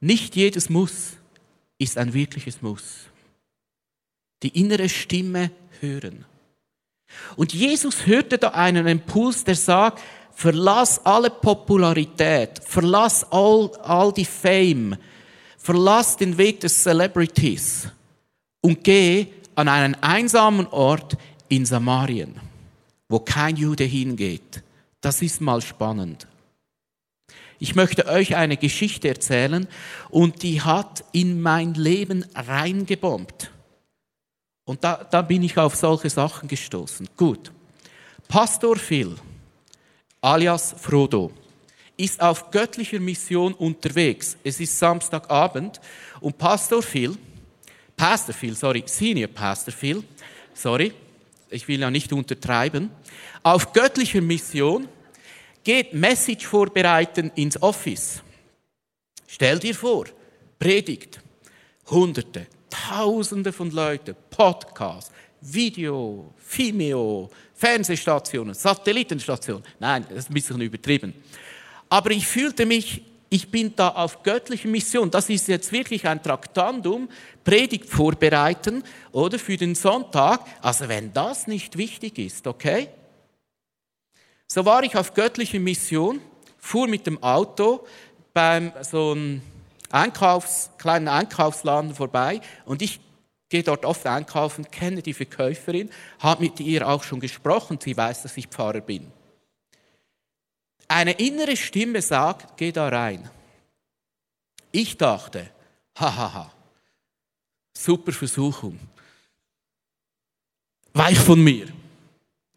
Nicht 0.00 0.36
jedes 0.36 0.68
Muss 0.68 1.14
ist 1.78 1.98
ein 1.98 2.14
wirkliches 2.14 2.62
Muss. 2.62 3.06
Die 4.42 4.60
innere 4.60 4.88
Stimme 4.88 5.50
hören. 5.80 6.24
Und 7.36 7.54
Jesus 7.54 8.06
hörte 8.06 8.38
da 8.38 8.48
einen 8.48 8.86
Impuls, 8.86 9.42
der 9.44 9.54
sagt, 9.54 10.00
verlass 10.34 11.04
alle 11.04 11.30
Popularität, 11.30 12.60
verlass 12.64 13.24
all, 13.32 13.72
all 13.82 14.12
die 14.12 14.24
Fame, 14.24 14.96
verlass 15.56 16.16
den 16.16 16.38
Weg 16.38 16.60
des 16.60 16.82
Celebrities 16.82 17.88
und 18.60 18.84
geh 18.84 19.26
an 19.54 19.68
einen 19.68 19.96
einsamen 19.96 20.66
Ort 20.68 21.16
in 21.48 21.64
Samarien, 21.64 22.36
wo 23.08 23.20
kein 23.20 23.56
Jude 23.56 23.84
hingeht. 23.84 24.62
Das 25.00 25.22
ist 25.22 25.40
mal 25.40 25.62
spannend. 25.62 26.26
Ich 27.58 27.74
möchte 27.74 28.06
euch 28.06 28.36
eine 28.36 28.56
Geschichte 28.56 29.08
erzählen 29.08 29.66
und 30.10 30.42
die 30.42 30.62
hat 30.62 31.04
in 31.12 31.40
mein 31.40 31.74
Leben 31.74 32.24
reingebombt. 32.34 33.50
Und 34.64 34.84
da, 34.84 35.06
da 35.10 35.22
bin 35.22 35.42
ich 35.42 35.56
auf 35.56 35.74
solche 35.74 36.10
Sachen 36.10 36.48
gestoßen. 36.48 37.08
Gut. 37.16 37.50
Pastor 38.28 38.76
Phil, 38.76 39.16
alias 40.20 40.74
Frodo, 40.78 41.32
ist 41.96 42.20
auf 42.20 42.50
göttlicher 42.50 43.00
Mission 43.00 43.54
unterwegs. 43.54 44.36
Es 44.44 44.60
ist 44.60 44.78
Samstagabend 44.78 45.80
und 46.20 46.38
Pastor 46.38 46.82
Phil, 46.82 47.16
Pastor 47.96 48.34
Phil, 48.34 48.54
sorry, 48.54 48.84
Senior 48.86 49.28
Pastor 49.28 49.72
Phil, 49.72 50.04
sorry, 50.54 50.92
ich 51.50 51.68
will 51.68 51.80
ja 51.80 51.90
nicht 51.90 52.12
untertreiben, 52.12 52.90
auf 53.42 53.72
göttlicher 53.72 54.20
Mission 54.20 54.88
geht 55.64 55.92
Message 55.92 56.46
vorbereiten 56.46 57.30
ins 57.34 57.60
Office. 57.62 58.22
Stell 59.26 59.58
dir 59.58 59.74
vor, 59.74 60.06
Predigt, 60.58 61.20
Hunderte, 61.90 62.46
Tausende 62.70 63.52
von 63.52 63.70
Leuten, 63.70 64.14
Podcasts, 64.30 65.12
Video, 65.40 66.34
Vimeo, 66.50 67.30
Fernsehstationen, 67.54 68.54
Satellitenstationen. 68.54 69.62
Nein, 69.78 70.04
das 70.08 70.18
ist 70.20 70.30
ein 70.30 70.34
bisschen 70.34 70.60
übertrieben. 70.60 71.14
Aber 71.88 72.10
ich 72.10 72.26
fühlte 72.26 72.66
mich, 72.66 73.02
ich 73.30 73.50
bin 73.50 73.74
da 73.76 73.90
auf 73.90 74.22
göttlicher 74.22 74.68
Mission. 74.68 75.10
Das 75.10 75.28
ist 75.28 75.48
jetzt 75.48 75.72
wirklich 75.72 76.06
ein 76.06 76.22
Traktandum, 76.22 77.08
Predigt 77.44 77.86
vorbereiten 77.86 78.82
oder 79.12 79.38
für 79.38 79.56
den 79.56 79.74
Sonntag. 79.74 80.40
Also 80.62 80.88
wenn 80.88 81.12
das 81.12 81.46
nicht 81.46 81.76
wichtig 81.76 82.18
ist, 82.18 82.46
okay? 82.46 82.88
So 84.46 84.64
war 84.64 84.82
ich 84.82 84.96
auf 84.96 85.12
göttliche 85.12 85.60
Mission, 85.60 86.20
fuhr 86.56 86.88
mit 86.88 87.06
dem 87.06 87.22
Auto 87.22 87.86
beim 88.32 88.72
so 88.82 89.12
einem 89.12 89.42
Einkaufs, 89.90 90.70
kleinen 90.78 91.08
Einkaufsladen 91.08 91.94
vorbei 91.94 92.40
und 92.64 92.80
ich 92.80 93.00
gehe 93.50 93.62
dort 93.62 93.84
oft 93.84 94.06
einkaufen, 94.06 94.70
kenne 94.70 95.02
die 95.02 95.14
Verkäuferin, 95.14 95.90
habe 96.18 96.44
mit 96.44 96.60
ihr 96.60 96.86
auch 96.88 97.02
schon 97.02 97.20
gesprochen, 97.20 97.78
sie 97.82 97.96
weiß, 97.96 98.22
dass 98.22 98.36
ich 98.36 98.46
Pfarrer 98.46 98.80
bin. 98.80 99.10
Eine 100.88 101.12
innere 101.12 101.56
Stimme 101.56 102.00
sagt, 102.00 102.56
geh 102.56 102.72
da 102.72 102.88
rein. 102.88 103.28
Ich 104.72 104.96
dachte, 104.96 105.50
hahaha, 105.94 106.50
super 107.76 108.12
Versuchung. 108.12 108.78
Weich 110.94 111.18
von 111.18 111.42
mir 111.42 111.68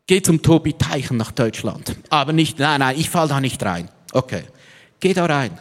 geh 0.08 0.22
zum 0.22 0.42
Tobi 0.42 0.74
Teichen 0.74 1.16
nach 1.16 1.32
Deutschland. 1.32 1.96
Aber 2.10 2.34
nicht, 2.34 2.60
nein, 2.60 2.80
nein, 2.80 3.00
ich 3.00 3.10
fall 3.10 3.30
da 3.30 3.40
nicht 3.40 3.64
rein. 3.64 3.90
Okay, 4.12 4.44
geh 5.00 5.14
da 5.14 5.26
rein. 5.26 5.58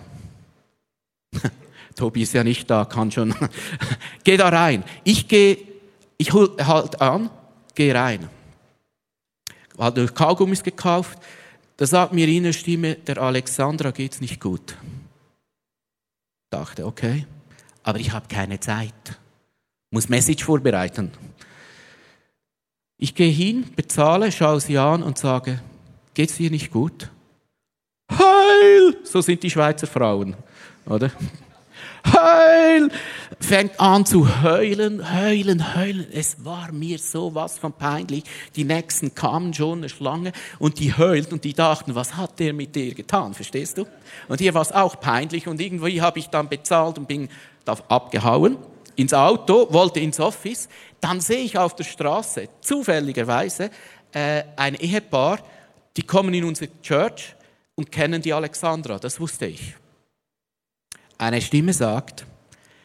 Tobi 1.94 2.22
ist 2.22 2.32
ja 2.32 2.42
nicht 2.42 2.68
da, 2.68 2.84
kann 2.84 3.12
schon. 3.12 3.32
geh 4.24 4.36
da 4.36 4.48
rein. 4.48 4.82
Ich 5.04 5.28
gehe, 5.28 5.58
ich 6.18 6.32
halt 6.32 7.00
an, 7.00 7.30
geh 7.76 7.92
rein. 7.92 8.28
Hat 9.78 10.14
Kaugummis 10.14 10.64
gekauft. 10.64 11.18
Da 11.80 11.86
sagt 11.86 12.12
mir 12.12 12.28
in 12.28 12.42
der 12.42 12.52
Stimme, 12.52 12.96
der 12.96 13.16
Alexandra 13.16 13.90
geht's 13.90 14.20
nicht 14.20 14.38
gut. 14.38 14.76
Dachte, 16.50 16.84
okay, 16.84 17.26
aber 17.82 17.98
ich 17.98 18.12
habe 18.12 18.28
keine 18.28 18.60
Zeit. 18.60 19.18
Muss 19.90 20.10
Message 20.10 20.44
vorbereiten. 20.44 21.10
Ich 22.98 23.14
gehe 23.14 23.32
hin, 23.32 23.64
bezahle, 23.74 24.30
schaue 24.30 24.60
sie 24.60 24.76
an 24.76 25.02
und 25.02 25.16
sage, 25.16 25.62
geht's 26.12 26.36
dir 26.36 26.50
nicht 26.50 26.70
gut? 26.70 27.10
Heil! 28.12 28.98
So 29.02 29.22
sind 29.22 29.42
die 29.42 29.50
Schweizer 29.50 29.86
Frauen, 29.86 30.36
oder? 30.84 31.10
Heul! 32.06 32.90
Fängt 33.40 33.80
an 33.80 34.04
zu 34.04 34.42
heulen, 34.42 35.02
heulen, 35.12 35.74
heulen. 35.74 36.06
Es 36.12 36.44
war 36.44 36.72
mir 36.72 36.98
so 36.98 37.34
was 37.34 37.58
von 37.58 37.72
peinlich. 37.72 38.24
Die 38.56 38.64
Nächsten 38.64 39.14
kamen 39.14 39.54
schon, 39.54 39.78
eine 39.78 39.88
Schlange, 39.88 40.32
und 40.58 40.78
die 40.78 40.96
heult 40.96 41.32
und 41.32 41.44
die 41.44 41.54
dachten, 41.54 41.94
was 41.94 42.16
hat 42.16 42.38
der 42.38 42.52
mit 42.52 42.74
dir 42.74 42.94
getan? 42.94 43.34
Verstehst 43.34 43.78
du? 43.78 43.86
Und 44.28 44.40
hier 44.40 44.54
war 44.54 44.62
es 44.62 44.72
auch 44.72 45.00
peinlich 45.00 45.48
und 45.48 45.60
irgendwie 45.60 46.00
habe 46.00 46.18
ich 46.18 46.28
dann 46.28 46.48
bezahlt 46.48 46.98
und 46.98 47.08
bin 47.08 47.28
abgehauen 47.88 48.56
ins 48.96 49.14
Auto, 49.14 49.72
wollte 49.72 50.00
ins 50.00 50.20
Office. 50.20 50.68
Dann 51.00 51.20
sehe 51.20 51.38
ich 51.38 51.56
auf 51.56 51.74
der 51.74 51.84
Straße 51.84 52.48
zufälligerweise 52.60 53.70
äh, 54.12 54.42
ein 54.56 54.74
Ehepaar, 54.74 55.38
die 55.96 56.02
kommen 56.02 56.34
in 56.34 56.44
unsere 56.44 56.70
Church 56.82 57.34
und 57.74 57.90
kennen 57.90 58.20
die 58.20 58.32
Alexandra. 58.32 58.98
Das 58.98 59.18
wusste 59.18 59.46
ich. 59.46 59.74
Eine 61.20 61.42
Stimme 61.42 61.74
sagt, 61.74 62.24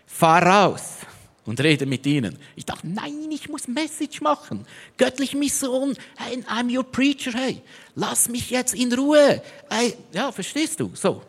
fahr 0.06 0.44
raus 0.44 0.98
und 1.46 1.62
rede 1.62 1.86
mit 1.86 2.06
ihnen. 2.06 2.38
Ich 2.58 2.66
dachte, 2.66 2.86
nein, 2.86 3.32
ich 3.32 3.48
muss 3.48 3.66
Message 3.66 4.20
machen. 4.20 4.68
Göttlich 4.98 5.34
Mission, 5.34 5.96
hey, 6.18 6.44
I'm 6.50 6.70
your 6.76 6.84
preacher, 6.84 7.32
hey, 7.32 7.62
lass 7.96 8.28
mich 8.28 8.50
jetzt 8.50 8.74
in 8.74 8.92
Ruhe. 8.92 9.42
Hey, 9.70 9.94
ja, 10.12 10.34
verstehst 10.34 10.82
du? 10.82 10.92
So, 10.96 11.22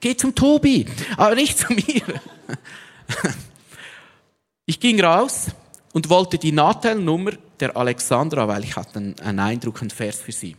geh 0.00 0.16
zum 0.16 0.34
Tobi, 0.34 0.86
aber 1.18 1.34
nicht 1.34 1.58
zu 1.58 1.72
mir. 1.74 2.02
Ich 4.68 4.80
ging 4.80 5.00
raus 5.00 5.46
und 5.92 6.08
wollte 6.08 6.38
die 6.38 6.50
Nachteilnummer 6.50 7.34
der 7.60 7.76
Alexandra, 7.76 8.48
weil 8.48 8.64
ich 8.64 8.74
hatte 8.74 9.14
einen 9.22 9.38
Eindruck, 9.38 9.80
einen 9.80 9.90
Vers 9.90 10.20
für 10.20 10.32
sie. 10.32 10.56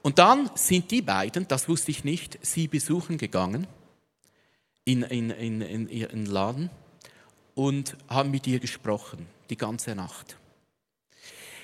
Und 0.00 0.18
dann 0.18 0.48
sind 0.54 0.90
die 0.90 1.02
beiden, 1.02 1.46
das 1.46 1.68
wusste 1.68 1.90
ich 1.90 2.04
nicht, 2.04 2.38
sie 2.40 2.66
besuchen 2.66 3.18
gegangen 3.18 3.66
in, 4.88 5.02
in, 5.02 5.30
in, 5.30 5.60
in 5.60 5.88
ihren 5.90 6.24
Laden 6.24 6.70
und 7.54 7.94
haben 8.08 8.30
mit 8.30 8.46
ihr 8.46 8.58
gesprochen, 8.58 9.26
die 9.50 9.56
ganze 9.56 9.94
Nacht. 9.94 10.36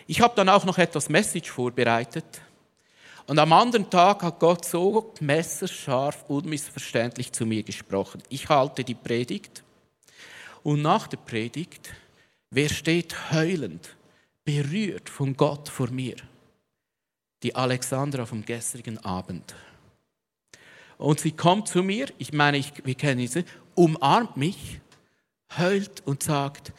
Ich 0.07 0.21
habe 0.21 0.35
dann 0.37 0.50
auch 0.50 0.66
noch 0.66 0.76
etwas 0.76 1.09
Message 1.09 1.50
vorbereitet. 1.50 2.43
Und 3.26 3.38
am 3.38 3.54
anderen 3.54 3.88
Tag 3.88 4.23
hat 4.23 4.38
Gott 4.38 4.66
so 4.66 5.14
messerscharf, 5.21 6.26
unmissverständlich 6.28 7.33
zu 7.33 7.47
mir 7.47 7.62
gesprochen. 7.62 8.23
Ich 8.28 8.50
halte 8.50 8.85
die 8.85 8.95
Predigt 8.95 9.64
und 10.62 10.83
nach 10.83 11.07
der 11.07 11.16
Predigt, 11.16 11.95
wer 12.50 12.69
steht 12.69 13.33
heulend, 13.33 13.97
berührt 14.45 15.09
von 15.09 15.35
Gott 15.35 15.71
vor 15.71 15.88
mir? 15.88 16.16
Die 17.43 17.54
Alexandra 17.54 18.26
vom 18.26 18.45
gestrigen 18.45 18.99
Abend. 18.99 19.54
Und 20.98 21.20
sie 21.20 21.32
kommt 21.32 21.68
zu 21.68 21.82
mir, 21.82 22.08
ich 22.18 22.32
meine, 22.32 22.58
ich, 22.58 22.72
wir 22.84 22.94
kennen 22.94 23.26
sie, 23.26 23.44
umarmt 23.74 24.36
mich, 24.36 24.80
heult 25.58 26.02
und 26.06 26.22
sagt, 26.22 26.72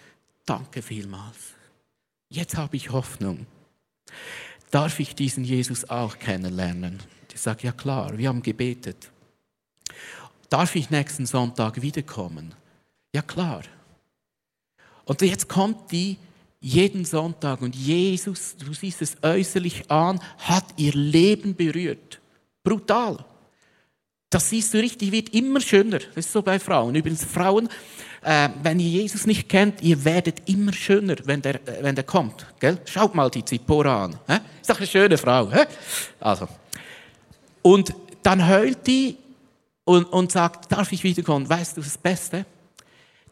danke 0.46 0.82
vielmals. 0.82 1.54
Jetzt 2.30 2.58
habe 2.58 2.76
ich 2.76 2.92
Hoffnung. 2.92 3.46
Darf 4.72 5.00
ich 5.00 5.16
diesen 5.16 5.44
Jesus 5.44 5.90
auch 5.90 6.18
kennenlernen? 6.18 7.00
Ich 7.34 7.42
sage, 7.42 7.64
ja 7.64 7.72
klar, 7.72 8.18
wir 8.18 8.30
haben 8.30 8.42
gebetet. 8.42 9.12
Darf 10.50 10.76
ich 10.76 10.90
nächsten 10.90 11.26
Sonntag 11.26 11.82
wiederkommen? 11.82 12.54
Ja 13.14 13.22
klar. 13.22 13.64
Und 15.06 15.22
jetzt 15.22 15.48
kommt 15.48 15.92
die 15.92 16.18
jeden 16.60 17.06
Sonntag 17.06 17.62
und 17.62 17.76
Jesus, 17.76 18.56
du 18.58 18.74
siehst 18.74 19.02
es 19.02 19.18
äußerlich 19.22 19.92
an, 19.92 20.20
hat 20.40 20.66
ihr 20.78 20.94
Leben 20.94 21.56
berührt. 21.56 22.20
Brutal. 22.64 23.24
Das 24.30 24.50
siehst 24.50 24.74
du 24.74 24.80
richtig, 24.80 25.12
wird 25.12 25.30
immer 25.34 25.62
schöner. 25.62 26.00
Das 26.00 26.26
ist 26.26 26.32
so 26.32 26.42
bei 26.42 26.60
Frauen. 26.60 26.96
Übrigens, 26.96 27.24
Frauen, 27.24 27.70
äh, 28.24 28.50
wenn 28.64 28.80
ihr 28.80 28.90
Jesus 28.90 29.26
nicht 29.26 29.48
kennt, 29.48 29.82
ihr 29.82 30.04
werdet 30.04 30.50
immer 30.50 30.74
schöner, 30.74 31.16
wenn 31.26 31.42
der, 31.42 31.56
äh, 31.68 31.84
wenn 31.84 31.96
der 31.96 32.04
kommt. 32.04 32.46
Gell? 32.60 32.80
Schaut 32.86 33.16
mal 33.16 33.30
die 33.30 33.46
Zippora 33.46 34.06
an. 34.06 34.20
Hä? 34.28 34.40
Ist 34.60 34.70
doch 34.70 34.78
eine 34.78 34.88
schöne 34.88 35.18
Frau. 35.18 35.52
Hä? 35.52 35.66
Also. 36.20 36.48
Und 37.62 37.94
dann 38.24 38.48
heult 38.48 38.86
die 38.88 39.18
und, 39.84 40.06
und 40.06 40.32
sagt, 40.32 40.72
darf 40.72 40.92
ich 40.92 41.04
wiederkommen? 41.04 41.48
Weißt 41.48 41.78
du 41.78 41.82
das 41.82 41.98
Beste? 41.98 42.46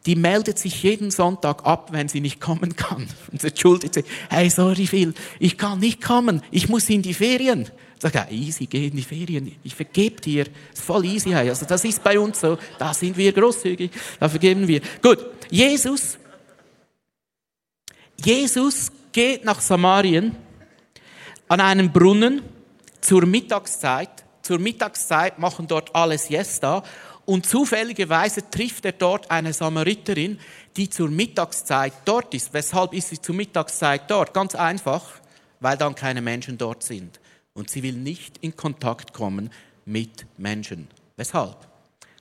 die 0.06 0.16
meldet 0.16 0.58
sich 0.58 0.82
jeden 0.82 1.10
Sonntag 1.10 1.64
ab, 1.64 1.88
wenn 1.92 2.08
sie 2.08 2.20
nicht 2.20 2.40
kommen 2.40 2.76
kann. 2.76 3.06
Und 3.32 3.42
entschuldigt 3.42 3.94
sich, 3.94 4.04
hey, 4.28 4.50
sorry 4.50 4.86
Phil, 4.86 5.14
ich 5.38 5.56
kann 5.56 5.80
nicht 5.80 6.02
kommen, 6.02 6.42
ich 6.50 6.68
muss 6.68 6.88
in 6.90 7.02
die 7.02 7.14
Ferien. 7.14 7.70
Sag, 8.04 8.14
ja, 8.16 8.28
easy, 8.28 8.66
geh 8.66 8.88
in 8.88 8.96
die 8.96 9.02
Ferien, 9.02 9.56
ich 9.64 9.74
vergebe 9.74 10.20
dir. 10.20 10.46
ist 10.74 10.82
voll 10.84 11.06
easy. 11.06 11.34
Also 11.34 11.64
das 11.64 11.82
ist 11.86 12.04
bei 12.04 12.20
uns 12.20 12.38
so, 12.38 12.58
da 12.78 12.92
sind 12.92 13.16
wir 13.16 13.32
großzügig, 13.32 13.90
da 14.20 14.28
vergeben 14.28 14.68
wir. 14.68 14.82
Gut, 15.00 15.24
Jesus, 15.50 16.18
Jesus 18.22 18.92
geht 19.10 19.42
nach 19.46 19.58
Samarien 19.58 20.36
an 21.48 21.62
einen 21.62 21.90
Brunnen 21.90 22.42
zur 23.00 23.24
Mittagszeit. 23.24 24.10
Zur 24.42 24.58
Mittagszeit 24.58 25.38
machen 25.38 25.66
dort 25.66 25.94
alle 25.94 26.18
Siesta 26.18 26.82
und 27.24 27.46
zufälligerweise 27.46 28.50
trifft 28.50 28.84
er 28.84 28.92
dort 28.92 29.30
eine 29.30 29.54
Samariterin, 29.54 30.38
die 30.76 30.90
zur 30.90 31.08
Mittagszeit 31.08 31.94
dort 32.04 32.34
ist. 32.34 32.52
Weshalb 32.52 32.92
ist 32.92 33.08
sie 33.08 33.22
zur 33.22 33.34
Mittagszeit 33.34 34.10
dort? 34.10 34.34
Ganz 34.34 34.54
einfach, 34.54 35.06
weil 35.60 35.78
dann 35.78 35.94
keine 35.94 36.20
Menschen 36.20 36.58
dort 36.58 36.82
sind. 36.82 37.18
Und 37.54 37.70
sie 37.70 37.82
will 37.82 37.94
nicht 37.94 38.38
in 38.38 38.56
Kontakt 38.56 39.12
kommen 39.12 39.50
mit 39.84 40.26
Menschen. 40.36 40.88
Weshalb? 41.16 41.56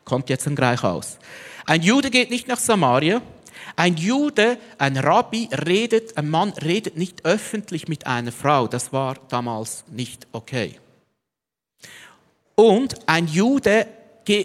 Kommt 0.05 0.29
jetzt 0.29 0.45
dann 0.45 0.55
gleich 0.55 0.83
aus. 0.83 1.17
Ein 1.65 1.81
Jude 1.81 2.11
geht 2.11 2.29
nicht 2.29 2.47
nach 2.47 2.59
Samaria. 2.59 3.21
Ein 3.75 3.95
Jude, 3.95 4.57
ein 4.77 4.97
Rabbi 4.97 5.49
redet, 5.65 6.17
ein 6.17 6.29
Mann 6.29 6.49
redet 6.49 6.97
nicht 6.97 7.25
öffentlich 7.25 7.87
mit 7.87 8.05
einer 8.05 8.31
Frau. 8.31 8.67
Das 8.67 8.93
war 8.93 9.15
damals 9.29 9.85
nicht 9.89 10.27
okay. 10.33 10.79
Und 12.55 12.99
ein 13.07 13.27
Jude 13.27 13.87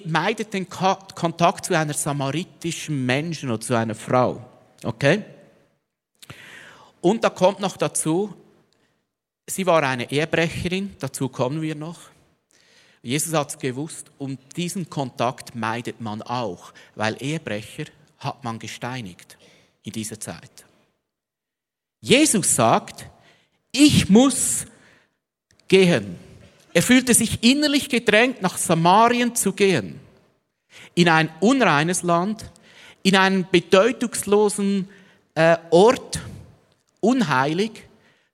meidet 0.06 0.54
den 0.54 0.68
Kontakt 0.68 1.66
zu 1.66 1.76
einer 1.76 1.94
samaritischen 1.94 3.04
Menschen 3.04 3.50
oder 3.50 3.60
zu 3.60 3.74
einer 3.74 3.94
Frau. 3.94 4.42
Okay? 4.84 5.22
Und 7.00 7.22
da 7.22 7.30
kommt 7.30 7.60
noch 7.60 7.76
dazu, 7.76 8.34
sie 9.48 9.66
war 9.66 9.82
eine 9.82 10.10
Ehebrecherin, 10.10 10.94
dazu 10.98 11.28
kommen 11.28 11.62
wir 11.62 11.74
noch. 11.74 11.98
Jesus 13.02 13.32
hat 13.34 13.50
es 13.50 13.58
gewusst, 13.58 14.10
und 14.18 14.38
diesen 14.56 14.90
Kontakt 14.90 15.54
meidet 15.54 16.00
man 16.00 16.22
auch, 16.22 16.72
weil 16.94 17.16
Ehebrecher 17.20 17.84
hat 18.18 18.44
man 18.44 18.58
gesteinigt 18.58 19.38
in 19.82 19.92
dieser 19.92 20.20
Zeit. 20.20 20.50
Jesus 22.00 22.54
sagt, 22.54 23.06
ich 23.72 24.08
muss 24.08 24.66
gehen. 25.68 26.16
Er 26.74 26.82
fühlte 26.82 27.14
sich 27.14 27.42
innerlich 27.42 27.88
gedrängt, 27.88 28.42
nach 28.42 28.56
Samarien 28.56 29.34
zu 29.34 29.52
gehen. 29.52 30.00
In 30.94 31.08
ein 31.08 31.30
unreines 31.40 32.02
Land, 32.02 32.50
in 33.02 33.16
einen 33.16 33.46
bedeutungslosen 33.50 34.88
äh, 35.34 35.56
Ort, 35.70 36.20
unheilig, 37.00 37.87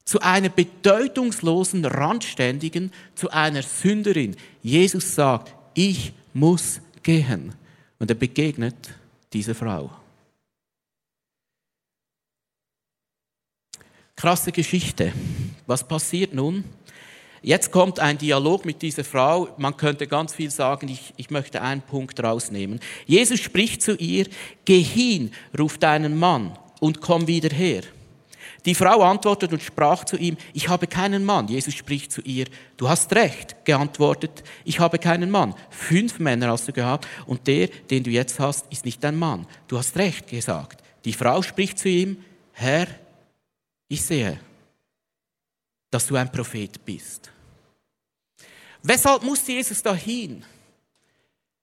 zu 0.04 0.20
einer 0.20 0.50
bedeutungslosen 0.50 1.84
Randständigen, 1.84 2.92
zu 3.14 3.30
einer 3.30 3.62
Sünderin. 3.62 4.36
Jesus 4.62 5.14
sagt, 5.14 5.54
ich 5.74 6.12
muss 6.32 6.80
gehen. 7.02 7.54
Und 7.98 8.10
er 8.10 8.16
begegnet 8.16 8.76
dieser 9.32 9.54
Frau. 9.54 9.90
Krasse 14.16 14.52
Geschichte. 14.52 15.12
Was 15.66 15.86
passiert 15.86 16.34
nun? 16.34 16.64
Jetzt 17.42 17.70
kommt 17.72 18.00
ein 18.00 18.16
Dialog 18.16 18.64
mit 18.64 18.80
dieser 18.80 19.04
Frau. 19.04 19.48
Man 19.58 19.76
könnte 19.76 20.06
ganz 20.06 20.34
viel 20.34 20.50
sagen. 20.50 20.88
Ich, 20.88 21.12
ich 21.16 21.30
möchte 21.30 21.60
einen 21.60 21.82
Punkt 21.82 22.22
rausnehmen. 22.22 22.80
Jesus 23.06 23.40
spricht 23.40 23.82
zu 23.82 23.96
ihr, 23.96 24.26
geh 24.64 24.80
hin, 24.80 25.30
ruf 25.58 25.76
deinen 25.76 26.18
Mann 26.18 26.56
und 26.80 27.00
komm 27.00 27.26
wieder 27.26 27.54
her. 27.54 27.82
Die 28.64 28.74
Frau 28.74 29.02
antwortet 29.02 29.52
und 29.52 29.62
sprach 29.62 30.04
zu 30.04 30.16
ihm, 30.16 30.36
ich 30.54 30.68
habe 30.68 30.86
keinen 30.86 31.24
Mann. 31.24 31.48
Jesus 31.48 31.74
spricht 31.74 32.12
zu 32.12 32.22
ihr, 32.22 32.46
du 32.76 32.88
hast 32.88 33.14
recht, 33.14 33.64
geantwortet, 33.64 34.42
ich 34.64 34.80
habe 34.80 34.98
keinen 34.98 35.30
Mann. 35.30 35.54
Fünf 35.68 36.18
Männer 36.18 36.48
hast 36.48 36.68
du 36.68 36.72
gehabt 36.72 37.06
und 37.26 37.46
der, 37.46 37.68
den 37.68 38.02
du 38.02 38.10
jetzt 38.10 38.40
hast, 38.40 38.66
ist 38.72 38.86
nicht 38.86 39.04
dein 39.04 39.16
Mann. 39.16 39.46
Du 39.68 39.76
hast 39.76 39.96
recht 39.96 40.28
gesagt. 40.28 40.82
Die 41.04 41.12
Frau 41.12 41.42
spricht 41.42 41.78
zu 41.78 41.88
ihm, 41.88 42.24
Herr, 42.52 42.86
ich 43.88 44.02
sehe, 44.02 44.40
dass 45.90 46.06
du 46.06 46.16
ein 46.16 46.32
Prophet 46.32 46.84
bist. 46.84 47.30
Weshalb 48.82 49.22
musste 49.22 49.52
Jesus 49.52 49.82
dahin? 49.82 50.44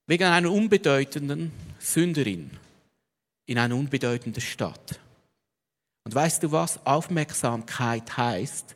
Wegen 0.07 0.25
einer 0.25 0.51
unbedeutenden 0.51 1.51
Sünderin 1.79 2.51
in 3.45 3.57
einer 3.57 3.75
unbedeutenden 3.75 4.41
Stadt. 4.41 4.99
Und 6.03 6.15
weißt 6.15 6.43
du 6.43 6.51
was? 6.51 6.85
Aufmerksamkeit 6.85 8.17
heißt, 8.17 8.75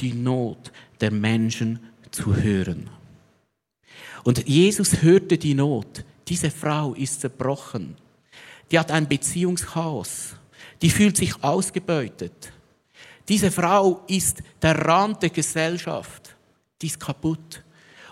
die 0.00 0.12
Not 0.12 0.72
der 1.00 1.10
Menschen 1.10 1.80
zu 2.10 2.36
hören. 2.36 2.90
Und 4.24 4.46
Jesus 4.46 5.02
hörte 5.02 5.38
die 5.38 5.54
Not 5.54 6.04
diese 6.28 6.50
Frau 6.50 6.94
ist 6.94 7.20
zerbrochen. 7.20 7.96
Die 8.70 8.78
hat 8.78 8.90
ein 8.90 9.08
Beziehungschaos. 9.08 10.34
Die 10.82 10.90
fühlt 10.90 11.16
sich 11.16 11.42
ausgebeutet. 11.42 12.52
Diese 13.28 13.50
Frau 13.50 14.04
ist 14.08 14.42
der 14.60 14.76
Rand 14.84 15.22
der 15.22 15.30
Gesellschaft. 15.30 16.36
Die 16.82 16.86
ist 16.86 17.00
kaputt. 17.00 17.62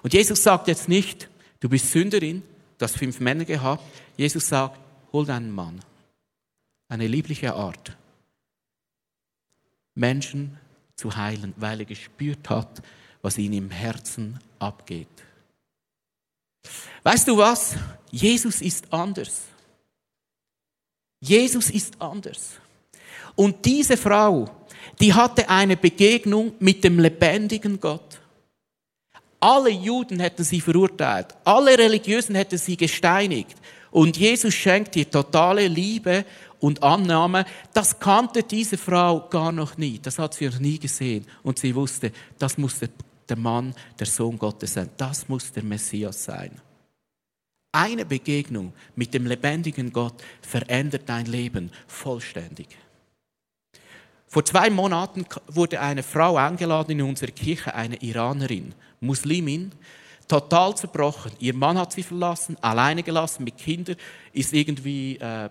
Und 0.03 0.13
Jesus 0.13 0.43
sagt 0.43 0.69
jetzt 0.69 0.89
nicht, 0.89 1.29
du 1.61 1.69
bist 1.69 1.91
Sünderin, 1.91 2.43
du 2.79 2.85
hast 2.85 2.97
fünf 2.97 3.21
Männer 3.21 3.45
gehabt. 3.45 3.83
Jesus 4.17 4.49
sagt, 4.49 4.79
hol 5.13 5.27
deinen 5.27 5.51
Mann. 5.51 5.81
Eine 6.89 7.07
liebliche 7.07 7.55
Art, 7.55 7.97
Menschen 9.95 10.59
zu 10.97 11.15
heilen, 11.15 11.55
weil 11.57 11.81
er 11.81 11.87
gespürt 11.87 12.49
hat, 12.51 12.83
was 13.23 13.39
ihnen 13.39 13.55
im 13.55 13.71
Herzen 13.71 14.39
abgeht. 14.59 15.09
Weißt 17.03 17.29
du 17.29 17.37
was? 17.37 17.75
Jesus 18.11 18.61
ist 18.61 18.93
anders. 18.93 19.43
Jesus 21.21 21.71
ist 21.71 22.01
anders. 22.01 22.53
Und 23.35 23.65
diese 23.65 23.97
Frau, 23.97 24.49
die 25.01 25.13
hatte 25.13 25.49
eine 25.49 25.77
Begegnung 25.77 26.53
mit 26.59 26.85
dem 26.85 26.99
lebendigen 26.99 27.81
Gott. 27.81 28.21
Alle 29.41 29.71
Juden 29.71 30.21
hätten 30.21 30.45
sie 30.45 30.61
verurteilt, 30.61 31.35
alle 31.45 31.77
Religiösen 31.77 32.35
hätten 32.35 32.57
sie 32.57 32.77
gesteinigt. 32.77 33.57
Und 33.95 34.17
Jesus 34.17 34.53
schenkt 34.53 34.97
ihr 34.97 35.09
totale 35.09 35.69
Liebe 35.69 36.25
und 36.59 36.83
Annahme. 36.83 37.45
Das 37.73 38.01
kannte 38.01 38.43
diese 38.43 38.77
Frau 38.77 39.29
gar 39.29 39.53
noch 39.53 39.77
nie. 39.77 40.01
Das 40.03 40.19
hat 40.19 40.35
sie 40.35 40.47
noch 40.47 40.59
nie 40.59 40.81
gesehen. 40.81 41.25
Und 41.45 41.61
sie 41.61 41.73
wusste, 41.77 42.11
das 42.37 42.59
muss 42.59 42.81
der, 42.81 42.89
der 43.29 43.37
Mann, 43.37 43.73
der 43.97 44.09
Sohn 44.09 44.37
Gottes 44.37 44.75
sein. 44.75 44.91
Das 44.97 45.29
muss 45.29 45.53
der 45.53 45.63
Messias 45.63 46.25
sein. 46.25 46.61
Eine 47.71 48.05
Begegnung 48.05 48.73
mit 48.97 49.15
dem 49.15 49.27
lebendigen 49.27 49.93
Gott 49.93 50.21
verändert 50.43 51.03
dein 51.07 51.27
Leben 51.27 51.71
vollständig. 51.87 52.67
Vor 54.27 54.45
zwei 54.45 54.71
Monaten 54.71 55.25
wurde 55.47 55.81
eine 55.81 56.03
Frau 56.03 56.37
eingeladen 56.37 56.99
in 56.99 57.03
unsere 57.03 57.31
Kirche, 57.31 57.77
eine 57.77 58.03
Iranerin, 58.03 58.75
Muslimin, 58.99 59.71
total 60.29 60.77
zerbrochen. 60.77 61.33
Ihr 61.39 61.55
Mann 61.55 61.79
hat 61.79 61.93
sie 61.93 62.03
verlassen, 62.03 62.57
alleine 62.61 63.03
gelassen 63.03 63.45
mit 63.45 63.59
Kindern, 63.59 63.97
ist 64.33 64.53
irgendwie 64.53 65.17
äh, 65.19 65.49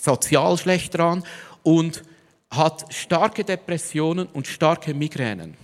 sozial 0.00 0.56
schlecht 0.58 0.94
dran 0.94 1.24
und 1.62 2.02
hat 2.50 2.92
starke 2.92 3.44
Depressionen 3.44 4.26
und 4.26 4.46
starke 4.46 4.94
Migränen. 4.94 5.56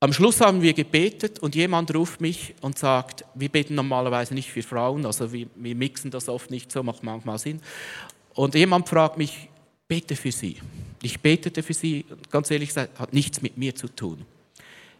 Am 0.00 0.12
Schluss 0.12 0.40
haben 0.40 0.62
wir 0.62 0.74
gebetet 0.74 1.40
und 1.40 1.56
jemand 1.56 1.92
ruft 1.92 2.20
mich 2.20 2.54
und 2.60 2.78
sagt, 2.78 3.24
wir 3.34 3.48
beten 3.48 3.74
normalerweise 3.74 4.32
nicht 4.32 4.48
für 4.48 4.62
Frauen, 4.62 5.04
also 5.04 5.32
wir, 5.32 5.48
wir 5.56 5.74
mixen 5.74 6.12
das 6.12 6.28
oft 6.28 6.52
nicht 6.52 6.70
so, 6.70 6.84
macht 6.84 7.02
manchmal 7.02 7.38
Sinn. 7.38 7.60
Und 8.34 8.54
jemand 8.54 8.88
fragt 8.88 9.18
mich, 9.18 9.48
bete 9.88 10.14
für 10.14 10.30
sie. 10.30 10.58
Ich 11.02 11.18
betete 11.18 11.64
für 11.64 11.74
sie, 11.74 12.04
ganz 12.30 12.48
ehrlich 12.52 12.68
gesagt, 12.68 13.00
hat 13.00 13.12
nichts 13.12 13.42
mit 13.42 13.58
mir 13.58 13.74
zu 13.74 13.88
tun. 13.88 14.24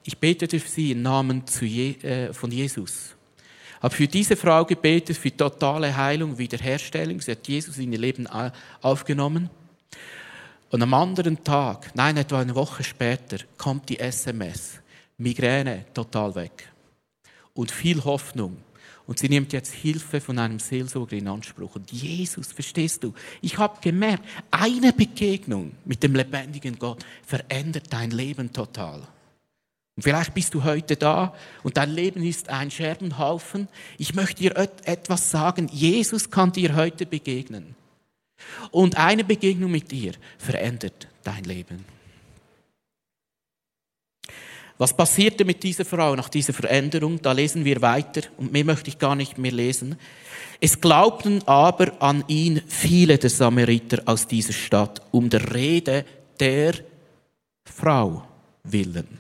Ich 0.09 0.16
betete 0.16 0.59
für 0.59 0.68
sie 0.71 0.92
im 0.92 1.03
Namen 1.03 1.44
Je, 1.61 1.90
äh, 2.01 2.33
von 2.33 2.51
Jesus. 2.51 3.14
Habe 3.83 3.94
für 3.94 4.07
diese 4.07 4.37
Frau 4.37 4.64
gebetet, 4.64 5.18
für 5.18 5.37
totale 5.37 5.94
Heilung, 5.94 6.38
Wiederherstellung. 6.38 7.21
Sie 7.21 7.33
hat 7.33 7.47
Jesus 7.47 7.77
in 7.77 7.92
ihr 7.92 7.99
Leben 7.99 8.27
aufgenommen. 8.81 9.51
Und 10.71 10.83
am 10.83 10.94
anderen 10.94 11.44
Tag, 11.44 11.90
nein, 11.94 12.16
etwa 12.16 12.40
eine 12.40 12.55
Woche 12.55 12.85
später, 12.85 13.37
kommt 13.59 13.90
die 13.90 13.99
SMS. 13.99 14.81
Migräne 15.18 15.85
total 15.92 16.35
weg. 16.37 16.73
Und 17.53 17.71
viel 17.71 18.03
Hoffnung. 18.03 18.57
Und 19.07 19.18
sie 19.18 19.29
nimmt 19.29 19.53
jetzt 19.53 19.75
Hilfe 19.75 20.23
von 20.23 20.38
einem 20.38 20.59
Seelsorger 20.59 21.18
in 21.18 21.29
Anspruch. 21.29 21.77
Und 21.77 21.92
Jesus, 21.92 22.51
verstehst 22.51 23.05
du? 23.05 23.12
Ich 23.42 23.59
habe 23.59 23.79
gemerkt, 23.83 24.25
eine 24.51 24.94
Begegnung 24.94 25.73
mit 25.85 26.03
dem 26.03 26.14
lebendigen 26.14 26.79
Gott 26.79 27.05
verändert 27.27 27.92
dein 27.92 28.11
Leben 28.11 28.55
total. 28.55 29.07
Und 29.98 30.02
vielleicht 30.02 30.32
bist 30.32 30.54
du 30.54 30.62
heute 30.62 30.94
da 30.94 31.34
und 31.64 31.76
dein 31.76 31.90
Leben 31.90 32.22
ist 32.22 32.50
ein 32.50 32.70
Scherbenhaufen. 32.70 33.66
Ich 33.98 34.14
möchte 34.14 34.42
dir 34.42 34.54
etwas 34.84 35.32
sagen. 35.32 35.68
Jesus 35.72 36.30
kann 36.30 36.52
dir 36.52 36.76
heute 36.76 37.04
begegnen. 37.04 37.74
Und 38.70 38.96
eine 38.96 39.24
Begegnung 39.24 39.72
mit 39.72 39.90
dir 39.90 40.12
verändert 40.38 41.08
dein 41.24 41.42
Leben. 41.42 41.84
Was 44.76 44.96
passierte 44.96 45.44
mit 45.44 45.64
dieser 45.64 45.84
Frau 45.84 46.14
nach 46.14 46.28
dieser 46.28 46.52
Veränderung? 46.52 47.20
Da 47.20 47.32
lesen 47.32 47.64
wir 47.64 47.82
weiter 47.82 48.20
und 48.37 48.52
mehr 48.52 48.64
möchte 48.64 48.90
ich 48.90 49.00
gar 49.00 49.16
nicht 49.16 49.37
mehr 49.37 49.50
lesen. 49.50 49.96
Es 50.61 50.80
glaubten 50.80 51.42
aber 51.48 52.00
an 52.00 52.22
ihn 52.28 52.62
viele 52.68 53.18
der 53.18 53.30
Samariter 53.30 54.00
aus 54.04 54.28
dieser 54.28 54.52
Stadt 54.52 55.02
um 55.11 55.28
der 55.28 55.52
Rede 55.52 56.04
der 56.38 56.74
Frau 57.64 58.22
willen. 58.62 59.17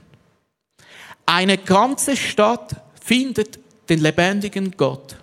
Eine 1.28 1.58
ganze 1.58 2.16
Stadt 2.16 2.74
findet 3.02 3.58
den 3.90 4.00
lebendigen 4.00 4.70
Gott 4.70 5.18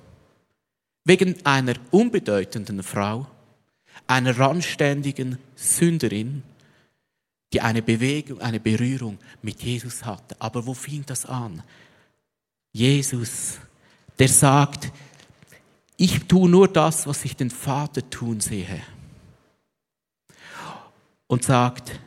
wegen 1.03 1.43
einer 1.43 1.73
unbedeutenden 1.89 2.83
Frau, 2.83 3.25
einer 4.05 4.37
randständigen 4.37 5.39
Sünderin, 5.55 6.43
die 7.51 7.59
eine 7.59 7.81
Bewegung, 7.81 8.39
eine 8.39 8.59
Berührung 8.59 9.17
mit 9.41 9.63
Jesus 9.63 10.05
hatte. 10.05 10.35
Aber 10.37 10.67
wo 10.67 10.75
fing 10.75 11.03
das 11.07 11.25
an? 11.25 11.63
Jesus, 12.71 13.57
der 14.19 14.27
sagt, 14.27 14.91
ich 15.97 16.27
tue 16.27 16.47
nur 16.47 16.67
das, 16.67 17.07
was 17.07 17.25
ich 17.25 17.35
den 17.35 17.49
Vater 17.49 18.07
tun 18.11 18.41
sehe. 18.41 18.83
Und 21.25 21.43
sagt, 21.45 21.99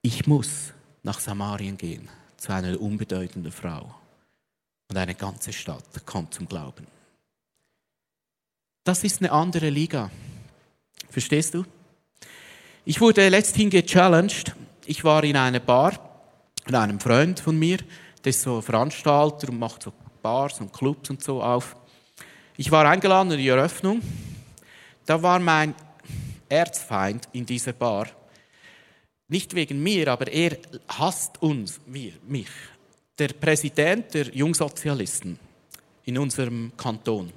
ich 0.00 0.26
muss 0.26 0.72
nach 1.02 1.20
Samarien 1.20 1.76
gehen, 1.76 2.08
zu 2.42 2.52
einer 2.52 2.80
unbedeutenden 2.80 3.52
Frau. 3.52 3.94
Und 4.90 4.96
eine 4.96 5.14
ganze 5.14 5.52
Stadt 5.52 5.84
kommt 6.04 6.34
zum 6.34 6.48
Glauben. 6.48 6.88
Das 8.82 9.04
ist 9.04 9.20
eine 9.20 9.30
andere 9.30 9.70
Liga. 9.70 10.10
Verstehst 11.08 11.54
du? 11.54 11.64
Ich 12.84 13.00
wurde 13.00 13.28
letzthin 13.28 13.70
gechallenged 13.70 14.56
ich 14.86 15.04
war 15.04 15.22
in 15.22 15.36
einer 15.36 15.60
Bar 15.60 15.92
mit 16.66 16.74
einem 16.74 16.98
Freund 16.98 17.38
von 17.38 17.56
mir, 17.56 17.78
der 18.24 18.30
ist 18.30 18.42
so 18.42 18.60
Veranstalter 18.60 19.48
und 19.48 19.60
macht 19.60 19.84
so 19.84 19.92
Bars 20.20 20.60
und 20.60 20.72
Clubs 20.72 21.10
und 21.10 21.22
so 21.22 21.40
auf. 21.40 21.76
Ich 22.56 22.72
war 22.72 22.84
eingeladen 22.86 23.30
in 23.30 23.38
die 23.38 23.48
Eröffnung. 23.48 24.02
Da 25.06 25.22
war 25.22 25.38
mein 25.38 25.76
Erzfeind 26.48 27.28
in 27.32 27.46
dieser 27.46 27.72
Bar. 27.72 28.08
Nicht 29.32 29.54
wegen 29.54 29.82
mir, 29.82 30.08
aber 30.08 30.30
er 30.30 30.58
hasst 30.88 31.40
uns, 31.40 31.80
wir, 31.86 32.12
mich. 32.28 32.50
Der 33.18 33.28
Präsident 33.28 34.12
der 34.12 34.26
Jungsozialisten 34.26 35.38
in 36.04 36.18
unserem 36.18 36.70
Kanton. 36.76 37.32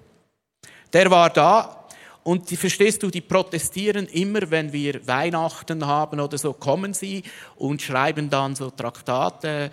Der 0.91 1.09
war 1.09 1.29
da 1.29 1.87
und 2.23 2.51
die, 2.51 2.57
verstehst 2.57 3.01
du, 3.01 3.09
die 3.09 3.21
protestieren 3.21 4.07
immer, 4.07 4.51
wenn 4.51 4.73
wir 4.73 5.07
Weihnachten 5.07 5.87
haben 5.87 6.19
oder 6.19 6.37
so, 6.37 6.51
kommen 6.51 6.93
sie 6.93 7.23
und 7.55 7.81
schreiben 7.81 8.29
dann 8.29 8.55
so 8.55 8.71
Traktate, 8.71 9.71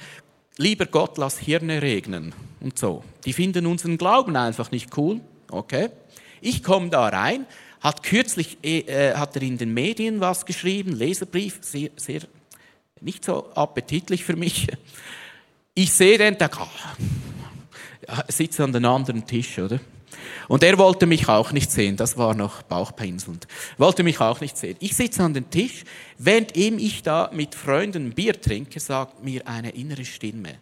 lieber 0.59 0.87
Gott, 0.87 1.19
lass 1.19 1.41
Hirne 1.41 1.83
regnen 1.83 2.33
und 2.61 2.79
so. 2.79 3.03
Die 3.25 3.33
finden 3.33 3.67
unseren 3.67 3.99
Glauben 3.99 4.37
einfach 4.37 4.71
nicht 4.71 4.97
cool. 4.97 5.21
Okay. 5.51 5.89
Ich 6.41 6.63
komme 6.63 6.89
da 6.89 7.09
rein, 7.09 7.47
hat 7.83 8.03
kürzlich, 8.03 8.59
äh, 8.63 9.15
hat 9.15 9.37
er 9.37 9.43
in 9.43 9.59
den 9.59 9.75
Medien 9.75 10.21
was 10.21 10.47
geschrieben, 10.47 10.93
Leserbrief, 10.93 11.59
sehr, 11.63 11.91
sehr, 11.97 12.23
nicht 13.01 13.25
so 13.25 13.53
appetitlich 13.55 14.25
für 14.25 14.37
mich. 14.37 14.69
Ich 15.75 15.93
sehe 15.93 16.19
den, 16.19 16.39
der 16.39 16.51
sitzt 18.29 18.61
an 18.61 18.73
den 18.73 18.85
anderen 18.85 19.27
Tisch, 19.27 19.59
oder? 19.59 19.81
Und 20.49 20.63
er 20.63 20.77
wollte 20.79 21.07
mich 21.07 21.29
auch 21.29 21.53
nicht 21.53 21.71
sehen, 21.71 21.97
das 21.97 22.17
war 22.17 22.35
noch 22.35 22.63
bauchpinselnd. 22.63 23.49
Wollte 23.79 24.03
mich 24.03 24.21
auch 24.21 24.41
nicht 24.41 24.57
sehen. 24.57 24.77
Ich 24.81 24.95
sitze 24.95 25.23
an 25.23 25.35
dem 25.35 25.49
Tisch, 25.51 25.85
während 26.19 26.57
ich 26.57 27.03
da 27.03 27.31
mit 27.33 27.55
Freunden 27.55 28.13
Bier 28.13 28.41
trinke, 28.41 28.79
sagt 28.79 29.25
mir 29.25 29.47
eine 29.47 29.71
innere 29.71 30.05
Stimme, 30.05 30.59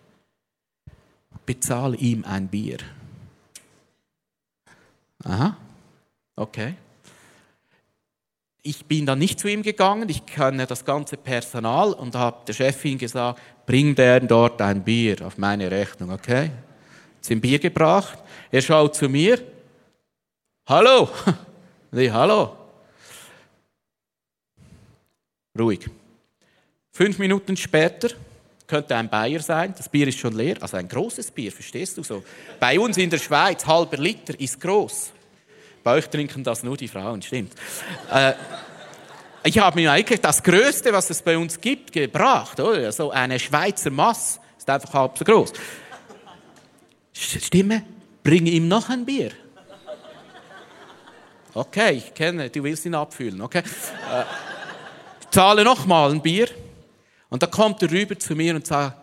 bezahl 1.44 2.00
ihm 2.00 2.24
ein 2.24 2.48
Bier. 2.48 2.78
Aha, 5.24 5.56
okay. 6.36 6.74
Ich 8.62 8.84
bin 8.84 9.06
dann 9.06 9.18
nicht 9.18 9.40
zu 9.40 9.48
ihm 9.48 9.62
gegangen, 9.62 10.08
ich 10.08 10.26
kenne 10.26 10.66
das 10.66 10.84
ganze 10.84 11.16
Personal 11.16 11.92
und 11.92 12.14
habe 12.14 12.44
der 12.46 12.52
Chefin 12.52 12.98
gesagt, 12.98 13.40
bring 13.64 13.94
der 13.94 14.20
dort 14.20 14.60
ein 14.60 14.84
Bier 14.84 15.26
auf 15.26 15.38
meine 15.38 15.70
Rechnung, 15.70 16.10
okay? 16.10 16.50
Zum 17.20 17.40
Bier 17.40 17.58
gebracht. 17.58 18.18
Er 18.50 18.60
schaut 18.60 18.94
zu 18.94 19.08
mir, 19.08 19.38
Hallo? 20.70 21.08
Nee, 21.92 22.08
hallo? 22.08 22.56
Ruhig. 25.58 25.90
Fünf 26.92 27.18
Minuten 27.18 27.56
später 27.56 28.10
könnte 28.68 28.94
ein 28.94 29.10
Bayer 29.10 29.40
sein. 29.40 29.74
Das 29.76 29.88
Bier 29.88 30.06
ist 30.06 30.20
schon 30.20 30.36
leer, 30.36 30.56
also 30.60 30.76
ein 30.76 30.86
großes 30.86 31.32
Bier, 31.32 31.50
verstehst 31.50 31.98
du 31.98 32.04
so? 32.04 32.22
Bei 32.60 32.78
uns 32.78 32.96
in 32.96 33.10
der 33.10 33.18
Schweiz, 33.18 33.66
halber 33.66 33.96
Liter 33.96 34.38
ist 34.38 34.60
groß. 34.60 35.10
Bei 35.82 35.94
euch 35.94 36.08
trinken 36.08 36.44
das 36.44 36.62
nur 36.62 36.76
die 36.76 36.88
Frauen, 36.88 37.22
stimmt. 37.22 37.54
äh, 38.10 38.34
ich 39.42 39.58
habe 39.58 39.80
mir 39.80 39.90
eigentlich 39.90 40.20
das 40.20 40.42
Größte, 40.42 40.92
was 40.92 41.08
es 41.08 41.22
bei 41.22 41.38
uns 41.38 41.60
gibt, 41.60 41.92
gebracht. 41.92 42.60
Oder? 42.60 42.92
So 42.92 43.10
eine 43.10 43.38
Schweizer 43.38 43.90
Mass 43.90 44.38
ist 44.58 44.68
einfach 44.68 44.92
halb 44.92 45.16
so 45.16 45.24
groß. 45.24 45.52
Stimme, 47.12 47.84
bringe 48.22 48.50
ihm 48.50 48.68
noch 48.68 48.90
ein 48.90 49.04
Bier. 49.04 49.32
Okay, 51.54 51.92
ich 51.92 52.14
kenne, 52.14 52.48
du 52.50 52.62
willst 52.62 52.84
ihn 52.84 52.94
abfühlen, 52.94 53.40
okay? 53.40 53.58
Äh, 53.58 54.24
zahle 55.30 55.64
noch 55.64 55.86
mal 55.86 56.10
ein 56.10 56.22
Bier. 56.22 56.48
Und 57.28 57.42
da 57.42 57.46
kommt 57.46 57.82
er 57.82 57.90
rüber 57.90 58.18
zu 58.18 58.34
mir 58.34 58.54
und 58.54 58.66
sagt, 58.66 58.96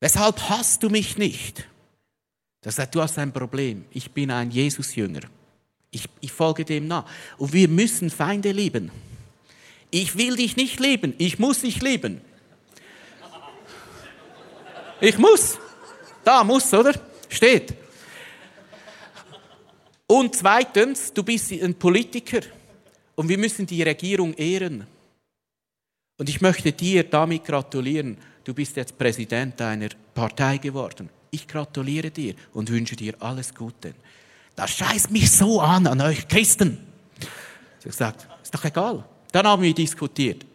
weshalb 0.00 0.40
hast 0.48 0.82
du 0.82 0.88
mich 0.88 1.18
nicht? 1.18 1.66
Er 2.66 2.72
sagt, 2.72 2.96
du 2.96 3.00
hast 3.00 3.16
ein 3.16 3.32
Problem. 3.32 3.84
Ich 3.92 4.10
bin 4.10 4.28
ein 4.28 4.50
Jesus-Jünger. 4.50 5.20
Ich, 5.92 6.08
ich 6.20 6.32
folge 6.32 6.64
dem 6.64 6.88
nach. 6.88 7.04
Und 7.38 7.52
wir 7.52 7.68
müssen 7.68 8.10
Feinde 8.10 8.50
lieben. 8.50 8.90
Ich 9.88 10.18
will 10.18 10.34
dich 10.34 10.56
nicht 10.56 10.80
lieben. 10.80 11.14
Ich 11.16 11.38
muss 11.38 11.60
dich 11.60 11.80
lieben. 11.80 12.20
Ich 15.00 15.16
muss. 15.16 15.58
Da 16.24 16.42
muss, 16.42 16.74
oder? 16.74 16.92
Steht. 17.28 17.72
Und 20.08 20.34
zweitens, 20.34 21.12
du 21.12 21.22
bist 21.22 21.52
ein 21.52 21.76
Politiker 21.76 22.40
und 23.14 23.28
wir 23.28 23.38
müssen 23.38 23.64
die 23.64 23.84
Regierung 23.84 24.34
ehren. 24.34 24.88
Und 26.18 26.28
ich 26.28 26.40
möchte 26.40 26.72
dir 26.72 27.04
damit 27.04 27.44
gratulieren. 27.44 28.16
Du 28.42 28.52
bist 28.52 28.74
jetzt 28.74 28.98
Präsident 28.98 29.60
einer 29.60 29.90
Partei 30.12 30.58
geworden. 30.58 31.10
Ich 31.30 31.46
gratuliere 31.48 32.10
dir 32.10 32.34
und 32.52 32.70
wünsche 32.70 32.96
dir 32.96 33.14
alles 33.20 33.54
Gute. 33.54 33.94
Das 34.54 34.70
scheißt 34.70 35.10
mich 35.10 35.30
so 35.30 35.60
an, 35.60 35.86
an 35.86 36.00
euch 36.00 36.26
Christen. 36.28 36.78
Ich 37.20 37.26
habe 37.80 37.90
gesagt, 37.90 38.28
ist 38.42 38.54
doch 38.54 38.64
egal. 38.64 39.04
Dann 39.32 39.46
haben 39.46 39.62
wir 39.62 39.74
diskutiert. 39.74 40.46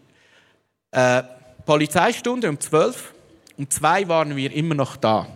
Äh, 0.92 1.24
Polizeistunde 1.66 2.50
um 2.50 2.60
zwölf. 2.60 3.14
Um 3.58 3.70
zwei 3.70 4.08
waren 4.08 4.36
wir 4.36 4.52
immer 4.52 4.76
noch 4.76 4.96
da. 4.96 5.28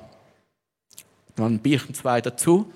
Dann 1.35 1.55
ein 1.55 1.59
Bierchen 1.59 1.93
zwei 1.93 2.21
dazu. 2.21 2.71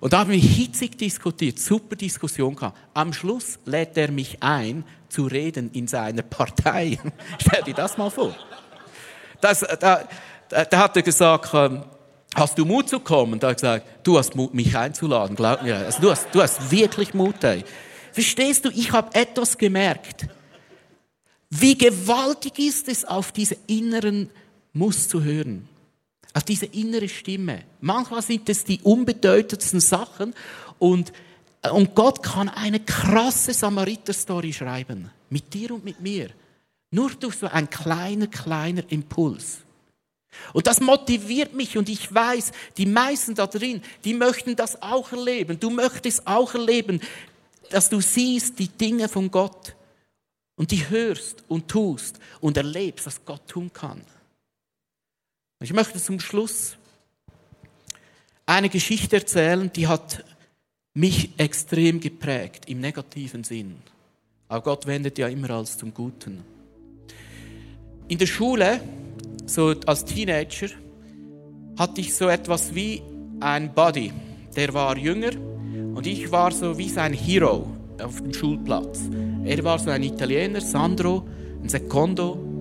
Und 0.00 0.12
da 0.12 0.18
haben 0.18 0.32
wir 0.32 0.38
hitzig 0.38 0.98
diskutiert, 0.98 1.60
super 1.60 1.94
Diskussion 1.94 2.56
gehabt. 2.56 2.76
Am 2.92 3.12
Schluss 3.12 3.60
lädt 3.66 3.96
er 3.96 4.10
mich 4.10 4.42
ein, 4.42 4.84
zu 5.08 5.26
reden 5.26 5.70
in 5.74 5.86
seiner 5.86 6.22
Partei. 6.22 6.98
Stell 7.38 7.62
dir 7.62 7.74
das 7.74 7.96
mal 7.96 8.10
vor. 8.10 8.34
Das, 9.40 9.60
da, 9.78 10.08
da 10.70 10.78
hat 10.78 10.96
er 10.96 11.02
gesagt, 11.02 11.50
ähm, 11.54 11.82
hast 12.34 12.58
du 12.58 12.64
Mut 12.64 12.88
zu 12.88 13.00
kommen? 13.00 13.40
Da 13.40 13.48
hat 13.48 13.62
er 13.62 13.78
gesagt, 13.78 14.06
du 14.06 14.18
hast 14.18 14.34
Mut, 14.34 14.54
mich 14.54 14.76
einzuladen, 14.76 15.36
glaub 15.36 15.62
mir. 15.62 15.76
Also 15.76 16.00
du, 16.02 16.10
hast, 16.10 16.28
du 16.32 16.42
hast 16.42 16.70
wirklich 16.70 17.14
Mut. 17.14 17.42
Ey. 17.44 17.64
Verstehst 18.12 18.64
du, 18.64 18.70
ich 18.70 18.92
habe 18.92 19.14
etwas 19.14 19.56
gemerkt. 19.56 20.26
Wie 21.50 21.76
gewaltig 21.76 22.58
ist 22.58 22.88
es, 22.88 23.04
auf 23.04 23.32
diese 23.32 23.56
inneren 23.66 24.30
Muss 24.72 25.08
zu 25.08 25.22
hören 25.22 25.68
auf 26.34 26.44
diese 26.44 26.66
innere 26.66 27.08
Stimme. 27.08 27.62
Manchmal 27.80 28.22
sind 28.22 28.48
es 28.48 28.64
die 28.64 28.80
unbedeutendsten 28.82 29.80
Sachen 29.80 30.34
und, 30.78 31.12
und 31.70 31.94
Gott 31.94 32.22
kann 32.22 32.48
eine 32.48 32.80
krasse 32.80 33.52
Samariter-Story 33.52 34.52
schreiben. 34.52 35.10
Mit 35.30 35.52
dir 35.54 35.72
und 35.72 35.84
mit 35.84 36.00
mir. 36.00 36.30
Nur 36.90 37.10
durch 37.10 37.36
so 37.36 37.46
ein 37.46 37.70
kleiner, 37.70 38.26
kleiner 38.26 38.82
Impuls. 38.88 39.61
Und 40.52 40.66
das 40.66 40.80
motiviert 40.80 41.54
mich 41.54 41.76
und 41.76 41.88
ich 41.88 42.12
weiß, 42.12 42.52
die 42.76 42.86
meisten 42.86 43.34
da 43.34 43.46
drin, 43.46 43.82
die 44.04 44.14
möchten 44.14 44.56
das 44.56 44.80
auch 44.82 45.12
erleben. 45.12 45.60
Du 45.60 45.70
möchtest 45.70 46.26
auch 46.26 46.54
erleben, 46.54 47.00
dass 47.70 47.88
du 47.88 48.00
siehst 48.00 48.58
die 48.58 48.68
Dinge 48.68 49.08
von 49.08 49.30
Gott 49.30 49.74
und 50.56 50.70
die 50.70 50.88
hörst 50.88 51.44
und 51.48 51.68
tust 51.68 52.18
und 52.40 52.56
erlebst, 52.56 53.06
was 53.06 53.24
Gott 53.24 53.46
tun 53.48 53.72
kann. 53.72 54.02
Ich 55.60 55.72
möchte 55.72 56.00
zum 56.00 56.20
Schluss 56.20 56.76
eine 58.46 58.68
Geschichte 58.68 59.16
erzählen, 59.16 59.72
die 59.72 59.86
hat 59.86 60.24
mich 60.94 61.30
extrem 61.38 62.00
geprägt, 62.00 62.68
im 62.68 62.80
negativen 62.80 63.44
Sinn. 63.44 63.76
Aber 64.48 64.62
Gott 64.62 64.86
wendet 64.86 65.18
ja 65.18 65.28
immer 65.28 65.50
alles 65.50 65.78
zum 65.78 65.94
Guten. 65.94 66.44
In 68.08 68.18
der 68.18 68.26
Schule, 68.26 68.80
so 69.46 69.74
als 69.86 70.04
Teenager, 70.04 70.68
hatte 71.78 72.00
ich 72.00 72.14
so 72.14 72.28
etwas 72.28 72.74
wie 72.74 73.02
ein 73.40 73.72
Buddy. 73.74 74.12
Der 74.56 74.72
war 74.74 74.96
jünger 74.96 75.32
und 75.94 76.06
ich 76.06 76.30
war 76.30 76.52
so 76.52 76.76
wie 76.78 76.88
sein 76.88 77.12
Hero 77.12 77.66
auf 78.02 78.20
dem 78.20 78.32
Schulplatz. 78.32 79.00
Er 79.44 79.62
war 79.64 79.78
so 79.78 79.90
ein 79.90 80.02
Italiener, 80.02 80.60
Sandro, 80.60 81.24
ein 81.62 81.68
Secondo, 81.68 82.52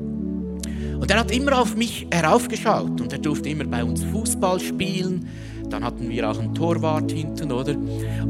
und 1.01 1.09
er 1.09 1.19
hat 1.19 1.31
immer 1.31 1.59
auf 1.59 1.75
mich 1.75 2.05
heraufgeschaut 2.11 3.01
und 3.01 3.11
er 3.11 3.17
durfte 3.17 3.49
immer 3.49 3.63
bei 3.63 3.83
uns 3.83 4.03
Fußball 4.03 4.59
spielen. 4.59 5.27
Dann 5.67 5.83
hatten 5.83 6.07
wir 6.07 6.29
auch 6.29 6.37
einen 6.37 6.53
Torwart 6.53 7.11
hinten, 7.11 7.51
oder? 7.51 7.75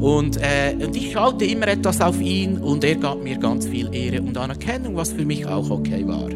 Und, 0.00 0.38
äh, 0.38 0.74
und 0.82 0.96
ich 0.96 1.12
schaute 1.12 1.44
immer 1.44 1.68
etwas 1.68 2.00
auf 2.00 2.18
ihn 2.18 2.56
und 2.56 2.82
er 2.82 2.94
gab 2.94 3.22
mir 3.22 3.36
ganz 3.36 3.66
viel 3.66 3.94
Ehre 3.94 4.22
und 4.22 4.38
Anerkennung, 4.38 4.96
was 4.96 5.12
für 5.12 5.26
mich 5.26 5.46
auch 5.46 5.68
okay 5.68 6.06
war. 6.06 6.30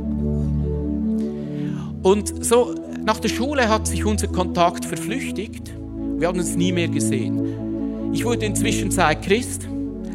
Und 2.07 2.45
so 2.45 2.73
nach 3.05 3.19
der 3.19 3.29
Schule 3.29 3.69
hat 3.69 3.88
sich 3.88 4.05
unser 4.05 4.29
Kontakt 4.29 4.85
verflüchtigt. 4.85 5.75
Wir 6.19 6.29
haben 6.29 6.38
uns 6.38 6.55
nie 6.55 6.71
mehr 6.71 6.87
gesehen. 6.87 8.12
Ich 8.12 8.25
wurde 8.25 8.47
inzwischen 8.47 8.92
Zeit 8.92 9.23
Christ, 9.23 9.66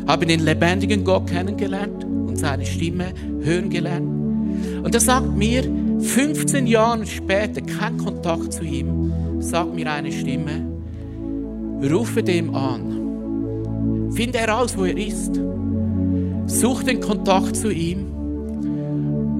habe 0.07 0.25
den 0.25 0.39
lebendigen 0.39 1.03
Gott 1.03 1.27
kennengelernt 1.27 2.05
und 2.05 2.39
seine 2.39 2.65
Stimme 2.65 3.07
hören 3.41 3.69
gelernt. 3.69 4.07
Und 4.85 4.95
er 4.95 5.01
sagt 5.01 5.35
mir, 5.35 5.63
15 5.99 6.65
Jahre 6.65 7.05
später, 7.05 7.59
kein 7.59 7.97
Kontakt 7.97 8.53
zu 8.53 8.63
ihm, 8.63 9.41
sagt 9.41 9.75
mir 9.75 9.91
eine 9.91 10.13
Stimme, 10.13 10.65
rufe 11.91 12.23
dem 12.23 12.55
an. 12.55 14.11
Finde 14.13 14.39
heraus, 14.39 14.77
wo 14.77 14.85
er 14.85 14.97
ist. 14.97 15.41
Such 16.45 16.83
den 16.83 17.01
Kontakt 17.01 17.57
zu 17.57 17.69
ihm 17.69 18.20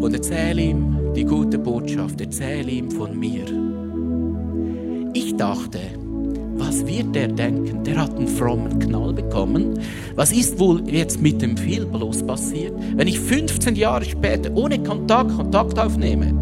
und 0.01 0.13
erzähle 0.13 0.61
ihm 0.61 1.13
die 1.15 1.23
gute 1.23 1.59
Botschaft. 1.59 2.19
Erzähle 2.19 2.71
ihm 2.71 2.91
von 2.91 3.17
mir. 3.17 3.45
Ich 5.13 5.35
dachte, 5.35 5.79
was 6.55 6.85
wird 6.85 7.15
der 7.15 7.27
denken? 7.27 7.83
Der 7.83 8.01
hat 8.01 8.15
einen 8.15 8.27
frommen 8.27 8.79
Knall 8.79 9.13
bekommen. 9.13 9.79
Was 10.15 10.31
ist 10.31 10.59
wohl 10.59 10.87
jetzt 10.89 11.21
mit 11.21 11.41
dem 11.41 11.57
Film 11.57 11.91
bloß 11.91 12.23
passiert, 12.23 12.73
wenn 12.95 13.07
ich 13.07 13.19
15 13.19 13.75
Jahre 13.75 14.05
später 14.05 14.53
ohne 14.55 14.81
Kontakt 14.81 15.35
Kontakt 15.35 15.79
aufnehme? 15.79 16.33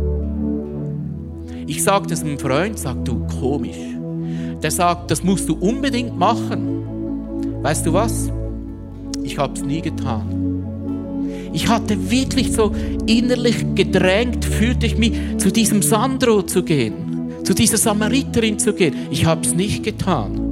Ich 1.68 1.84
sage 1.84 2.08
das 2.08 2.24
einem 2.24 2.40
Freund, 2.40 2.80
sag 2.80 3.06
du, 3.06 3.26
komisch. 3.40 3.78
Der 4.62 4.72
sagt, 4.72 5.12
das 5.12 5.24
musst 5.24 5.48
du 5.48 5.56
unbedingt 5.56 6.18
machen. 6.18 6.84
Weißt 7.62 7.86
du 7.86 7.94
was? 7.94 8.32
Ich 9.24 9.38
habe 9.38 9.54
es 9.54 9.64
nie 9.64 9.82
getan. 9.82 10.39
Ich 11.54 11.68
hatte 11.68 12.12
wirklich 12.12 12.52
so 12.52 12.74
innerlich 13.06 13.66
gedrängt, 13.76 14.46
fühlte 14.46 14.86
ich 14.86 14.98
mich, 14.98 15.14
zu 15.38 15.52
diesem 15.52 15.82
Sandro 15.82 16.44
zu 16.44 16.64
gehen, 16.64 17.44
zu 17.44 17.54
dieser 17.54 17.78
Samariterin 17.78 18.60
zu 18.60 18.74
gehen. 18.74 18.96
Ich 19.12 19.26
habe 19.26 19.42
es 19.42 19.54
nicht 19.54 19.84
getan. 19.84 20.46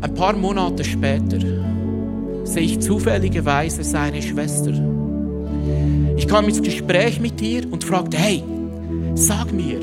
Ein 0.00 0.14
paar 0.14 0.36
Monate 0.36 0.84
später 0.84 1.38
sehe 2.44 2.62
ich 2.62 2.80
zufälligerweise 2.80 3.82
seine 3.84 4.22
Schwester 4.22 4.72
ich 6.18 6.26
kam 6.26 6.46
ins 6.46 6.60
Gespräch 6.60 7.20
mit 7.20 7.40
ihr 7.40 7.72
und 7.72 7.84
fragte, 7.84 8.18
hey, 8.18 8.42
sag 9.14 9.52
mir, 9.52 9.80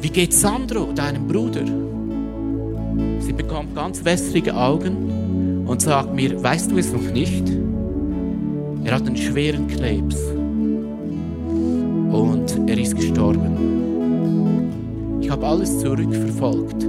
wie 0.00 0.08
geht 0.08 0.32
Sandro, 0.32 0.92
deinem 0.92 1.28
Bruder? 1.28 1.64
Sie 3.20 3.32
bekommt 3.32 3.74
ganz 3.74 4.04
wässrige 4.04 4.56
Augen 4.56 5.21
und 5.72 5.80
sagt 5.80 6.14
mir, 6.14 6.40
weißt 6.42 6.70
du 6.70 6.76
es 6.76 6.92
noch 6.92 7.10
nicht? 7.14 7.50
Er 8.84 8.94
hat 8.94 9.06
einen 9.06 9.16
schweren 9.16 9.66
Krebs 9.68 10.18
und 12.12 12.68
er 12.68 12.76
ist 12.76 12.94
gestorben. 12.94 13.56
Ich 15.22 15.30
habe 15.30 15.46
alles 15.46 15.78
zurückverfolgt 15.78 16.84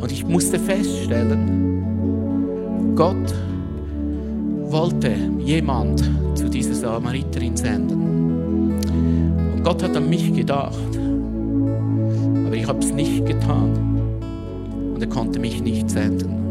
und 0.00 0.10
ich 0.10 0.26
musste 0.26 0.58
feststellen, 0.58 1.84
Gott 2.96 3.32
wollte 4.64 5.14
jemand 5.38 6.02
zu 6.34 6.48
dieser 6.48 6.74
Samariterin 6.74 7.56
senden. 7.56 8.74
Und 9.54 9.62
Gott 9.62 9.80
hat 9.80 9.96
an 9.96 10.10
mich 10.10 10.34
gedacht. 10.34 10.98
Aber 12.46 12.56
ich 12.56 12.66
habe 12.66 12.80
es 12.80 12.92
nicht 12.92 13.24
getan. 13.26 14.00
Und 14.92 15.00
er 15.00 15.08
konnte 15.08 15.38
mich 15.38 15.62
nicht 15.62 15.88
senden. 15.88 16.45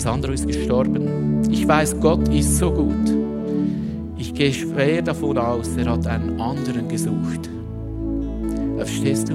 Sandro 0.00 0.32
ist 0.32 0.46
gestorben. 0.46 1.42
Ich 1.50 1.66
weiß, 1.66 2.00
Gott 2.00 2.28
ist 2.28 2.58
so 2.58 2.70
gut. 2.70 3.14
Ich 4.18 4.34
gehe 4.34 4.52
schwer 4.52 5.02
davon 5.02 5.38
aus, 5.38 5.76
er 5.76 5.90
hat 5.92 6.06
einen 6.06 6.40
anderen 6.40 6.88
gesucht. 6.88 7.48
Verstehst 8.76 9.28
du? 9.28 9.34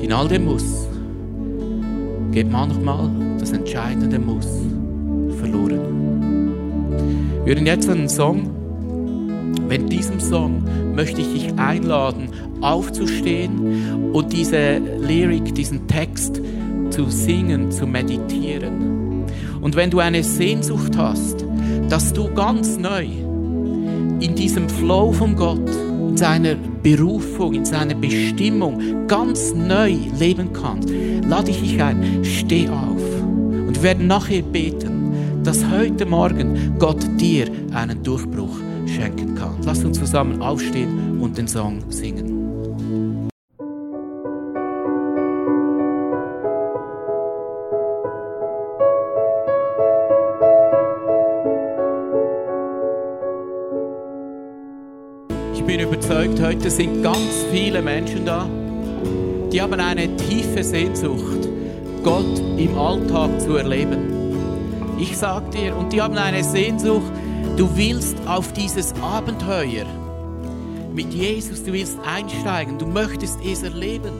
In 0.00 0.12
all 0.12 0.28
dem 0.28 0.46
Muss 0.46 0.88
geht 2.32 2.50
manchmal 2.50 3.10
das 3.38 3.52
entscheidende 3.52 4.18
Muss 4.18 4.48
verloren. 5.38 5.80
Wir 7.44 7.54
hören 7.54 7.66
jetzt 7.66 7.88
einen 7.88 8.08
Song. 8.08 8.50
Mit 9.68 9.92
diesem 9.92 10.20
Song 10.20 10.62
möchte 10.94 11.20
ich 11.20 11.32
dich 11.32 11.58
einladen, 11.58 12.28
aufzustehen 12.60 14.12
und 14.12 14.32
diese 14.32 14.78
Lyrik, 14.78 15.54
diesen 15.54 15.86
Text 15.86 16.40
zu 16.90 17.06
singen, 17.08 17.70
zu 17.70 17.86
meditieren. 17.86 18.91
Und 19.62 19.76
wenn 19.76 19.90
du 19.90 20.00
eine 20.00 20.24
Sehnsucht 20.24 20.98
hast, 20.98 21.46
dass 21.88 22.12
du 22.12 22.28
ganz 22.34 22.76
neu 22.78 23.04
in 24.20 24.34
diesem 24.34 24.68
Flow 24.68 25.12
von 25.12 25.36
Gott, 25.36 25.70
in 26.08 26.16
seiner 26.16 26.56
Berufung, 26.82 27.54
in 27.54 27.64
seiner 27.64 27.94
Bestimmung 27.94 29.06
ganz 29.06 29.54
neu 29.54 29.96
leben 30.18 30.52
kannst, 30.52 30.90
lade 31.26 31.52
ich 31.52 31.60
dich 31.60 31.80
ein, 31.80 32.24
steh 32.24 32.68
auf. 32.68 33.20
Und 33.22 33.76
wir 33.76 33.82
werden 33.84 34.08
nachher 34.08 34.42
beten, 34.42 35.42
dass 35.44 35.64
heute 35.70 36.06
Morgen 36.06 36.74
Gott 36.78 37.04
dir 37.20 37.46
einen 37.72 38.02
Durchbruch 38.02 38.56
schenken 38.86 39.36
kann. 39.36 39.54
Lass 39.64 39.84
uns 39.84 39.98
zusammen 39.98 40.42
aufstehen 40.42 41.20
und 41.20 41.38
den 41.38 41.46
Song 41.46 41.82
singen. 41.88 42.31
Heute 56.52 56.70
sind 56.70 57.02
ganz 57.02 57.46
viele 57.50 57.80
Menschen 57.80 58.26
da, 58.26 58.46
die 59.50 59.62
haben 59.62 59.80
eine 59.80 60.14
tiefe 60.18 60.62
Sehnsucht, 60.62 61.48
Gott 62.02 62.38
im 62.58 62.76
Alltag 62.76 63.40
zu 63.40 63.56
erleben. 63.56 64.98
Ich 64.98 65.16
sag 65.16 65.50
dir, 65.52 65.74
und 65.74 65.94
die 65.94 66.02
haben 66.02 66.18
eine 66.18 66.44
Sehnsucht, 66.44 67.10
du 67.56 67.74
willst 67.74 68.18
auf 68.26 68.52
dieses 68.52 68.92
Abenteuer 69.00 69.86
mit 70.92 71.14
Jesus, 71.14 71.64
du 71.64 71.72
willst 71.72 71.98
einsteigen, 72.04 72.76
du 72.76 72.84
möchtest 72.84 73.38
es 73.42 73.62
erleben. 73.62 74.12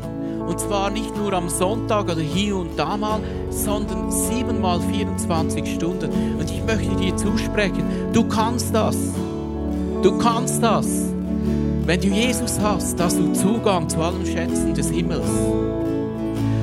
Und 0.48 0.58
zwar 0.58 0.88
nicht 0.88 1.14
nur 1.14 1.34
am 1.34 1.50
Sonntag 1.50 2.04
oder 2.04 2.22
hier 2.22 2.56
und 2.56 2.78
da 2.78 2.96
mal, 2.96 3.20
sondern 3.50 4.10
siebenmal 4.10 4.80
24 4.80 5.74
Stunden. 5.74 6.10
Und 6.38 6.50
ich 6.50 6.64
möchte 6.64 6.96
dir 6.96 7.14
zusprechen, 7.14 7.84
du 8.14 8.26
kannst 8.26 8.74
das. 8.74 8.96
Du 10.02 10.16
kannst 10.16 10.62
das. 10.62 11.11
Wenn 11.92 12.00
du 12.00 12.08
Jesus 12.08 12.58
hast, 12.58 12.98
hast 12.98 13.18
du 13.18 13.34
Zugang 13.34 13.86
zu 13.86 14.00
allen 14.00 14.24
Schätzen 14.24 14.72
des 14.72 14.88
Himmels. 14.88 15.28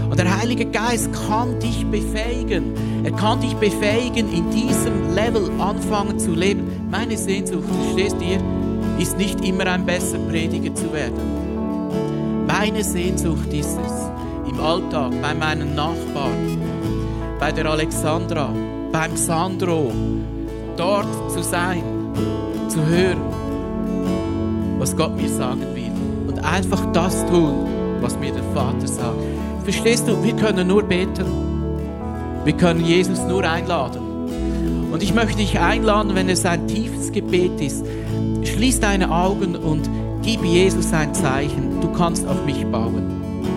Und 0.10 0.18
der 0.18 0.36
Heilige 0.36 0.66
Geist 0.66 1.08
kann 1.28 1.60
dich 1.60 1.86
befähigen. 1.86 2.74
Er 3.04 3.12
kann 3.12 3.40
dich 3.40 3.54
befähigen, 3.54 4.34
in 4.34 4.50
diesem 4.50 5.14
Level 5.14 5.52
anfangen 5.60 6.18
zu 6.18 6.32
leben. 6.32 6.64
Meine 6.90 7.16
Sehnsucht, 7.16 7.64
verstehst 7.84 8.16
du, 8.20 9.00
ist 9.00 9.20
nicht 9.20 9.46
immer 9.46 9.68
ein 9.68 9.86
besser 9.86 10.18
Prediger 10.18 10.74
zu 10.74 10.92
werden. 10.92 12.48
Meine 12.48 12.84
Sehnsucht 12.84 13.54
ist 13.54 13.78
es, 13.86 14.50
im 14.50 14.60
Alltag, 14.60 15.12
bei 15.22 15.36
meinen 15.36 15.76
Nachbarn, 15.76 16.58
bei 17.40 17.52
der 17.52 17.68
Alexandra, 17.68 18.52
beim 18.92 19.16
Sandro, 19.16 19.92
dort 20.76 21.32
zu 21.32 21.44
sein, 21.44 21.84
zu 22.68 22.84
hören, 22.84 23.29
was 24.80 24.96
Gott 24.96 25.16
mir 25.16 25.30
sagen 25.30 25.62
will. 25.76 25.92
Und 26.28 26.44
einfach 26.44 26.92
das 26.94 27.26
tun, 27.28 27.68
was 28.02 28.18
mir 28.18 28.32
der 28.32 28.44
Vater 28.56 28.88
sagt. 28.88 29.20
Verstehst 29.64 30.08
du, 30.08 30.24
wir 30.24 30.34
können 30.36 30.68
nur 30.68 30.84
beten. 30.84 31.26
Wir 32.46 32.54
können 32.54 32.84
Jesus 32.84 33.20
nur 33.26 33.44
einladen. 33.44 34.02
Und 34.92 35.04
ich 35.04 35.14
möchte 35.14 35.38
dich 35.38 35.60
einladen, 35.60 36.16
wenn 36.16 36.30
es 36.30 36.46
ein 36.46 36.68
tiefes 36.68 37.12
Gebet 37.12 37.62
ist, 37.62 37.86
schließ 38.44 38.80
deine 38.80 39.12
Augen 39.12 39.56
und 39.56 39.88
gib 40.24 40.44
Jesus 40.44 40.92
ein 40.94 41.14
Zeichen. 41.14 41.82
Du 41.82 41.92
kannst 41.92 42.26
auf 42.28 42.44
mich 42.46 42.66
bauen. 42.66 43.04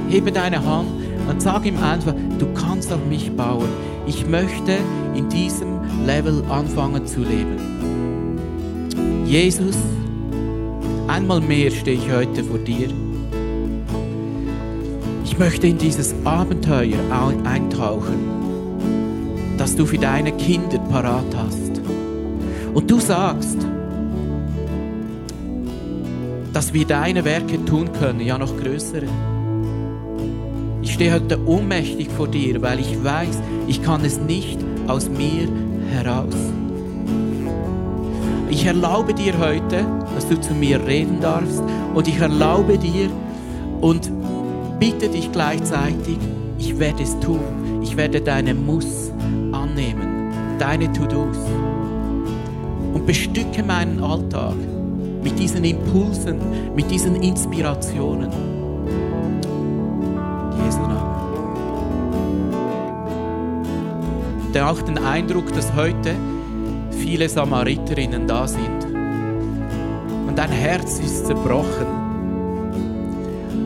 Hebe 0.08 0.32
deine 0.32 0.64
Hand 0.64 0.88
und 1.30 1.40
sag 1.40 1.64
ihm 1.64 1.82
einfach, 1.82 2.14
du 2.38 2.46
kannst 2.52 2.92
auf 2.92 3.04
mich 3.08 3.34
bauen. 3.34 3.68
Ich 4.06 4.26
möchte 4.26 4.78
in 5.14 5.28
diesem 5.28 5.80
Level 6.04 6.44
anfangen 6.50 7.06
zu 7.06 7.20
leben. 7.20 7.56
Jesus, 9.24 9.76
einmal 11.08 11.40
mehr 11.40 11.70
stehe 11.70 11.96
ich 11.96 12.10
heute 12.10 12.44
vor 12.44 12.58
dir. 12.58 12.88
Ich 15.24 15.38
möchte 15.38 15.66
in 15.66 15.78
dieses 15.78 16.14
Abenteuer 16.24 16.98
eintauchen, 17.44 19.56
das 19.58 19.76
du 19.76 19.86
für 19.86 19.98
deine 19.98 20.32
Kinder 20.32 20.78
parat 20.90 21.36
hast. 21.36 21.80
Und 22.74 22.90
du 22.90 23.00
sagst, 23.00 23.58
dass 26.52 26.72
wir 26.72 26.86
deine 26.86 27.24
Werke 27.24 27.64
tun 27.64 27.92
können, 27.92 28.20
ja 28.20 28.38
noch 28.38 28.56
größere. 28.56 29.06
Ich 30.82 30.94
stehe 30.94 31.14
heute 31.14 31.38
ohnmächtig 31.46 32.08
vor 32.10 32.28
dir, 32.28 32.60
weil 32.60 32.80
ich 32.80 33.02
weiß, 33.02 33.40
ich 33.68 33.82
kann 33.82 34.04
es 34.04 34.18
nicht 34.18 34.58
aus 34.86 35.08
mir 35.08 35.48
heraus. 35.90 36.34
Ich 38.52 38.66
erlaube 38.66 39.14
dir 39.14 39.38
heute, 39.38 39.86
dass 40.14 40.28
du 40.28 40.38
zu 40.38 40.52
mir 40.52 40.86
reden 40.86 41.20
darfst 41.22 41.62
und 41.94 42.06
ich 42.06 42.20
erlaube 42.20 42.76
dir 42.76 43.08
und 43.80 44.12
bitte 44.78 45.08
dich 45.08 45.32
gleichzeitig, 45.32 46.18
ich 46.58 46.78
werde 46.78 47.02
es 47.02 47.18
tun. 47.18 47.40
Ich 47.82 47.96
werde 47.96 48.20
deine 48.20 48.52
Muss 48.52 49.10
annehmen, 49.52 50.34
deine 50.58 50.92
To-Dos 50.92 51.38
und 52.92 53.06
bestücke 53.06 53.62
meinen 53.62 54.04
Alltag 54.04 54.56
mit 55.24 55.38
diesen 55.38 55.64
Impulsen, 55.64 56.36
mit 56.76 56.90
diesen 56.90 57.16
Inspirationen. 57.22 58.28
Jesu 60.62 60.80
Namen. 60.80 61.10
Der 64.52 64.70
auch 64.70 64.82
den 64.82 64.98
Eindruck, 64.98 65.50
dass 65.54 65.74
heute 65.74 66.16
viele 67.12 67.28
Samariterinnen 67.28 68.26
da 68.26 68.48
sind 68.48 68.86
und 70.26 70.34
dein 70.34 70.50
Herz 70.50 70.98
ist 70.98 71.26
zerbrochen. 71.26 71.86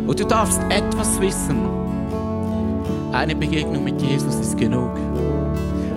Und 0.04 0.18
du 0.18 0.24
darfst 0.24 0.60
etwas 0.68 1.20
wissen. 1.20 1.60
Eine 3.12 3.36
Begegnung 3.36 3.84
mit 3.84 4.02
Jesus 4.02 4.34
ist 4.34 4.58
genug. 4.58 4.90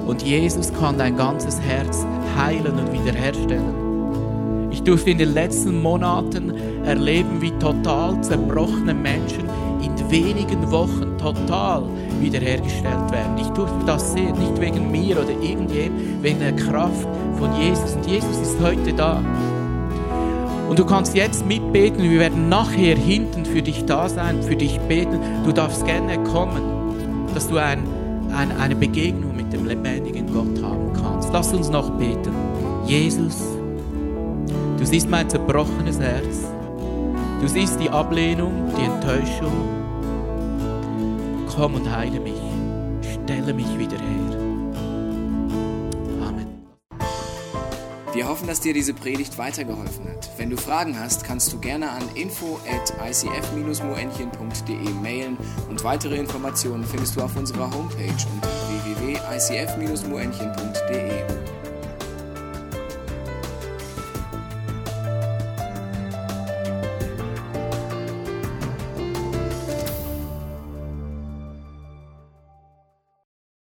Und 0.06 0.22
Jesus 0.22 0.72
kann 0.72 1.00
dein 1.00 1.18
ganzes 1.18 1.60
Herz 1.60 2.06
heilen 2.38 2.78
und 2.78 2.94
wiederherstellen. 2.94 4.70
Ich 4.70 4.84
durfte 4.84 5.10
in 5.10 5.18
den 5.18 5.34
letzten 5.34 5.82
Monaten 5.82 6.54
erleben, 6.86 7.42
wie 7.42 7.52
total 7.54 8.22
zerbrochene 8.22 8.94
Menschen 8.94 9.50
in 9.82 10.12
wenigen 10.12 10.72
Wochen 10.72 11.18
total 11.18 11.84
wiederhergestellt 12.20 13.12
werden. 13.12 13.38
Ich 13.38 13.48
durfte 13.50 13.86
das 13.86 14.14
sehen, 14.14 14.38
nicht 14.40 14.60
wegen 14.60 14.92
mir 14.92 15.18
oder 15.18 15.30
irgendjemandem, 15.30 16.24
wegen 16.24 16.40
der 16.40 16.56
Kraft 16.56 17.08
von 17.38 17.54
Jesus. 17.60 17.94
Und 17.94 18.06
Jesus 18.06 18.38
ist 18.38 18.60
heute 18.62 18.94
da. 18.94 19.22
Und 20.70 20.78
du 20.78 20.86
kannst 20.86 21.16
jetzt 21.16 21.46
mitbeten. 21.46 22.04
Wir 22.04 22.20
werden 22.20 22.50
nachher 22.50 22.96
hinten 22.96 23.46
für 23.46 23.62
dich 23.62 23.86
da 23.86 24.08
sein, 24.08 24.44
für 24.44 24.56
dich 24.56 24.80
beten. 24.82 25.20
Du 25.44 25.52
darfst 25.52 25.86
gerne 25.86 26.22
kommen, 26.26 26.62
dass 27.34 27.48
du 27.48 27.58
ein, 27.58 27.84
ein, 28.32 28.52
eine 28.58 28.76
Begegnung 28.76 29.36
mit 29.36 29.52
dem 29.52 29.66
lebendigen 29.66 30.32
Gott 30.32 30.64
haben 30.64 30.94
kannst. 30.94 31.30
Lass 31.34 31.54
uns 31.54 31.70
noch 31.70 31.90
beten. 31.92 32.34
Jesus, 32.86 33.42
du 34.78 34.86
siehst 34.86 35.10
mein 35.10 35.30
zerbrochenes 35.30 36.00
Herz. 36.00 36.59
Du 37.40 37.48
siehst 37.48 37.80
die 37.80 37.90
Ablehnung, 37.90 38.74
die 38.78 38.84
Enttäuschung. 38.84 39.70
Komm 41.56 41.76
und 41.76 41.90
heile 41.90 42.20
mich. 42.20 42.36
Stelle 43.24 43.54
mich 43.54 43.78
wieder 43.78 43.98
her. 43.98 44.38
Amen. 46.28 46.48
Wir 48.12 48.28
hoffen, 48.28 48.46
dass 48.46 48.60
dir 48.60 48.74
diese 48.74 48.94
Predigt 48.94 49.38
weitergeholfen 49.38 50.10
hat. 50.10 50.30
Wenn 50.38 50.50
du 50.50 50.58
Fragen 50.58 51.00
hast, 51.00 51.24
kannst 51.24 51.54
du 51.54 51.60
gerne 51.60 51.92
an 51.92 52.04
info 52.16 52.60
at 52.70 52.94
icf-moenchen.de 53.10 54.90
mailen 55.02 55.38
und 55.70 55.82
weitere 55.86 56.18
Informationen 56.18 56.84
findest 56.84 57.16
du 57.16 57.22
auf 57.22 57.38
unserer 57.38 57.74
Homepage 57.74 58.18
unter 58.34 58.50
www.icf-moenchen.de. 58.98 61.59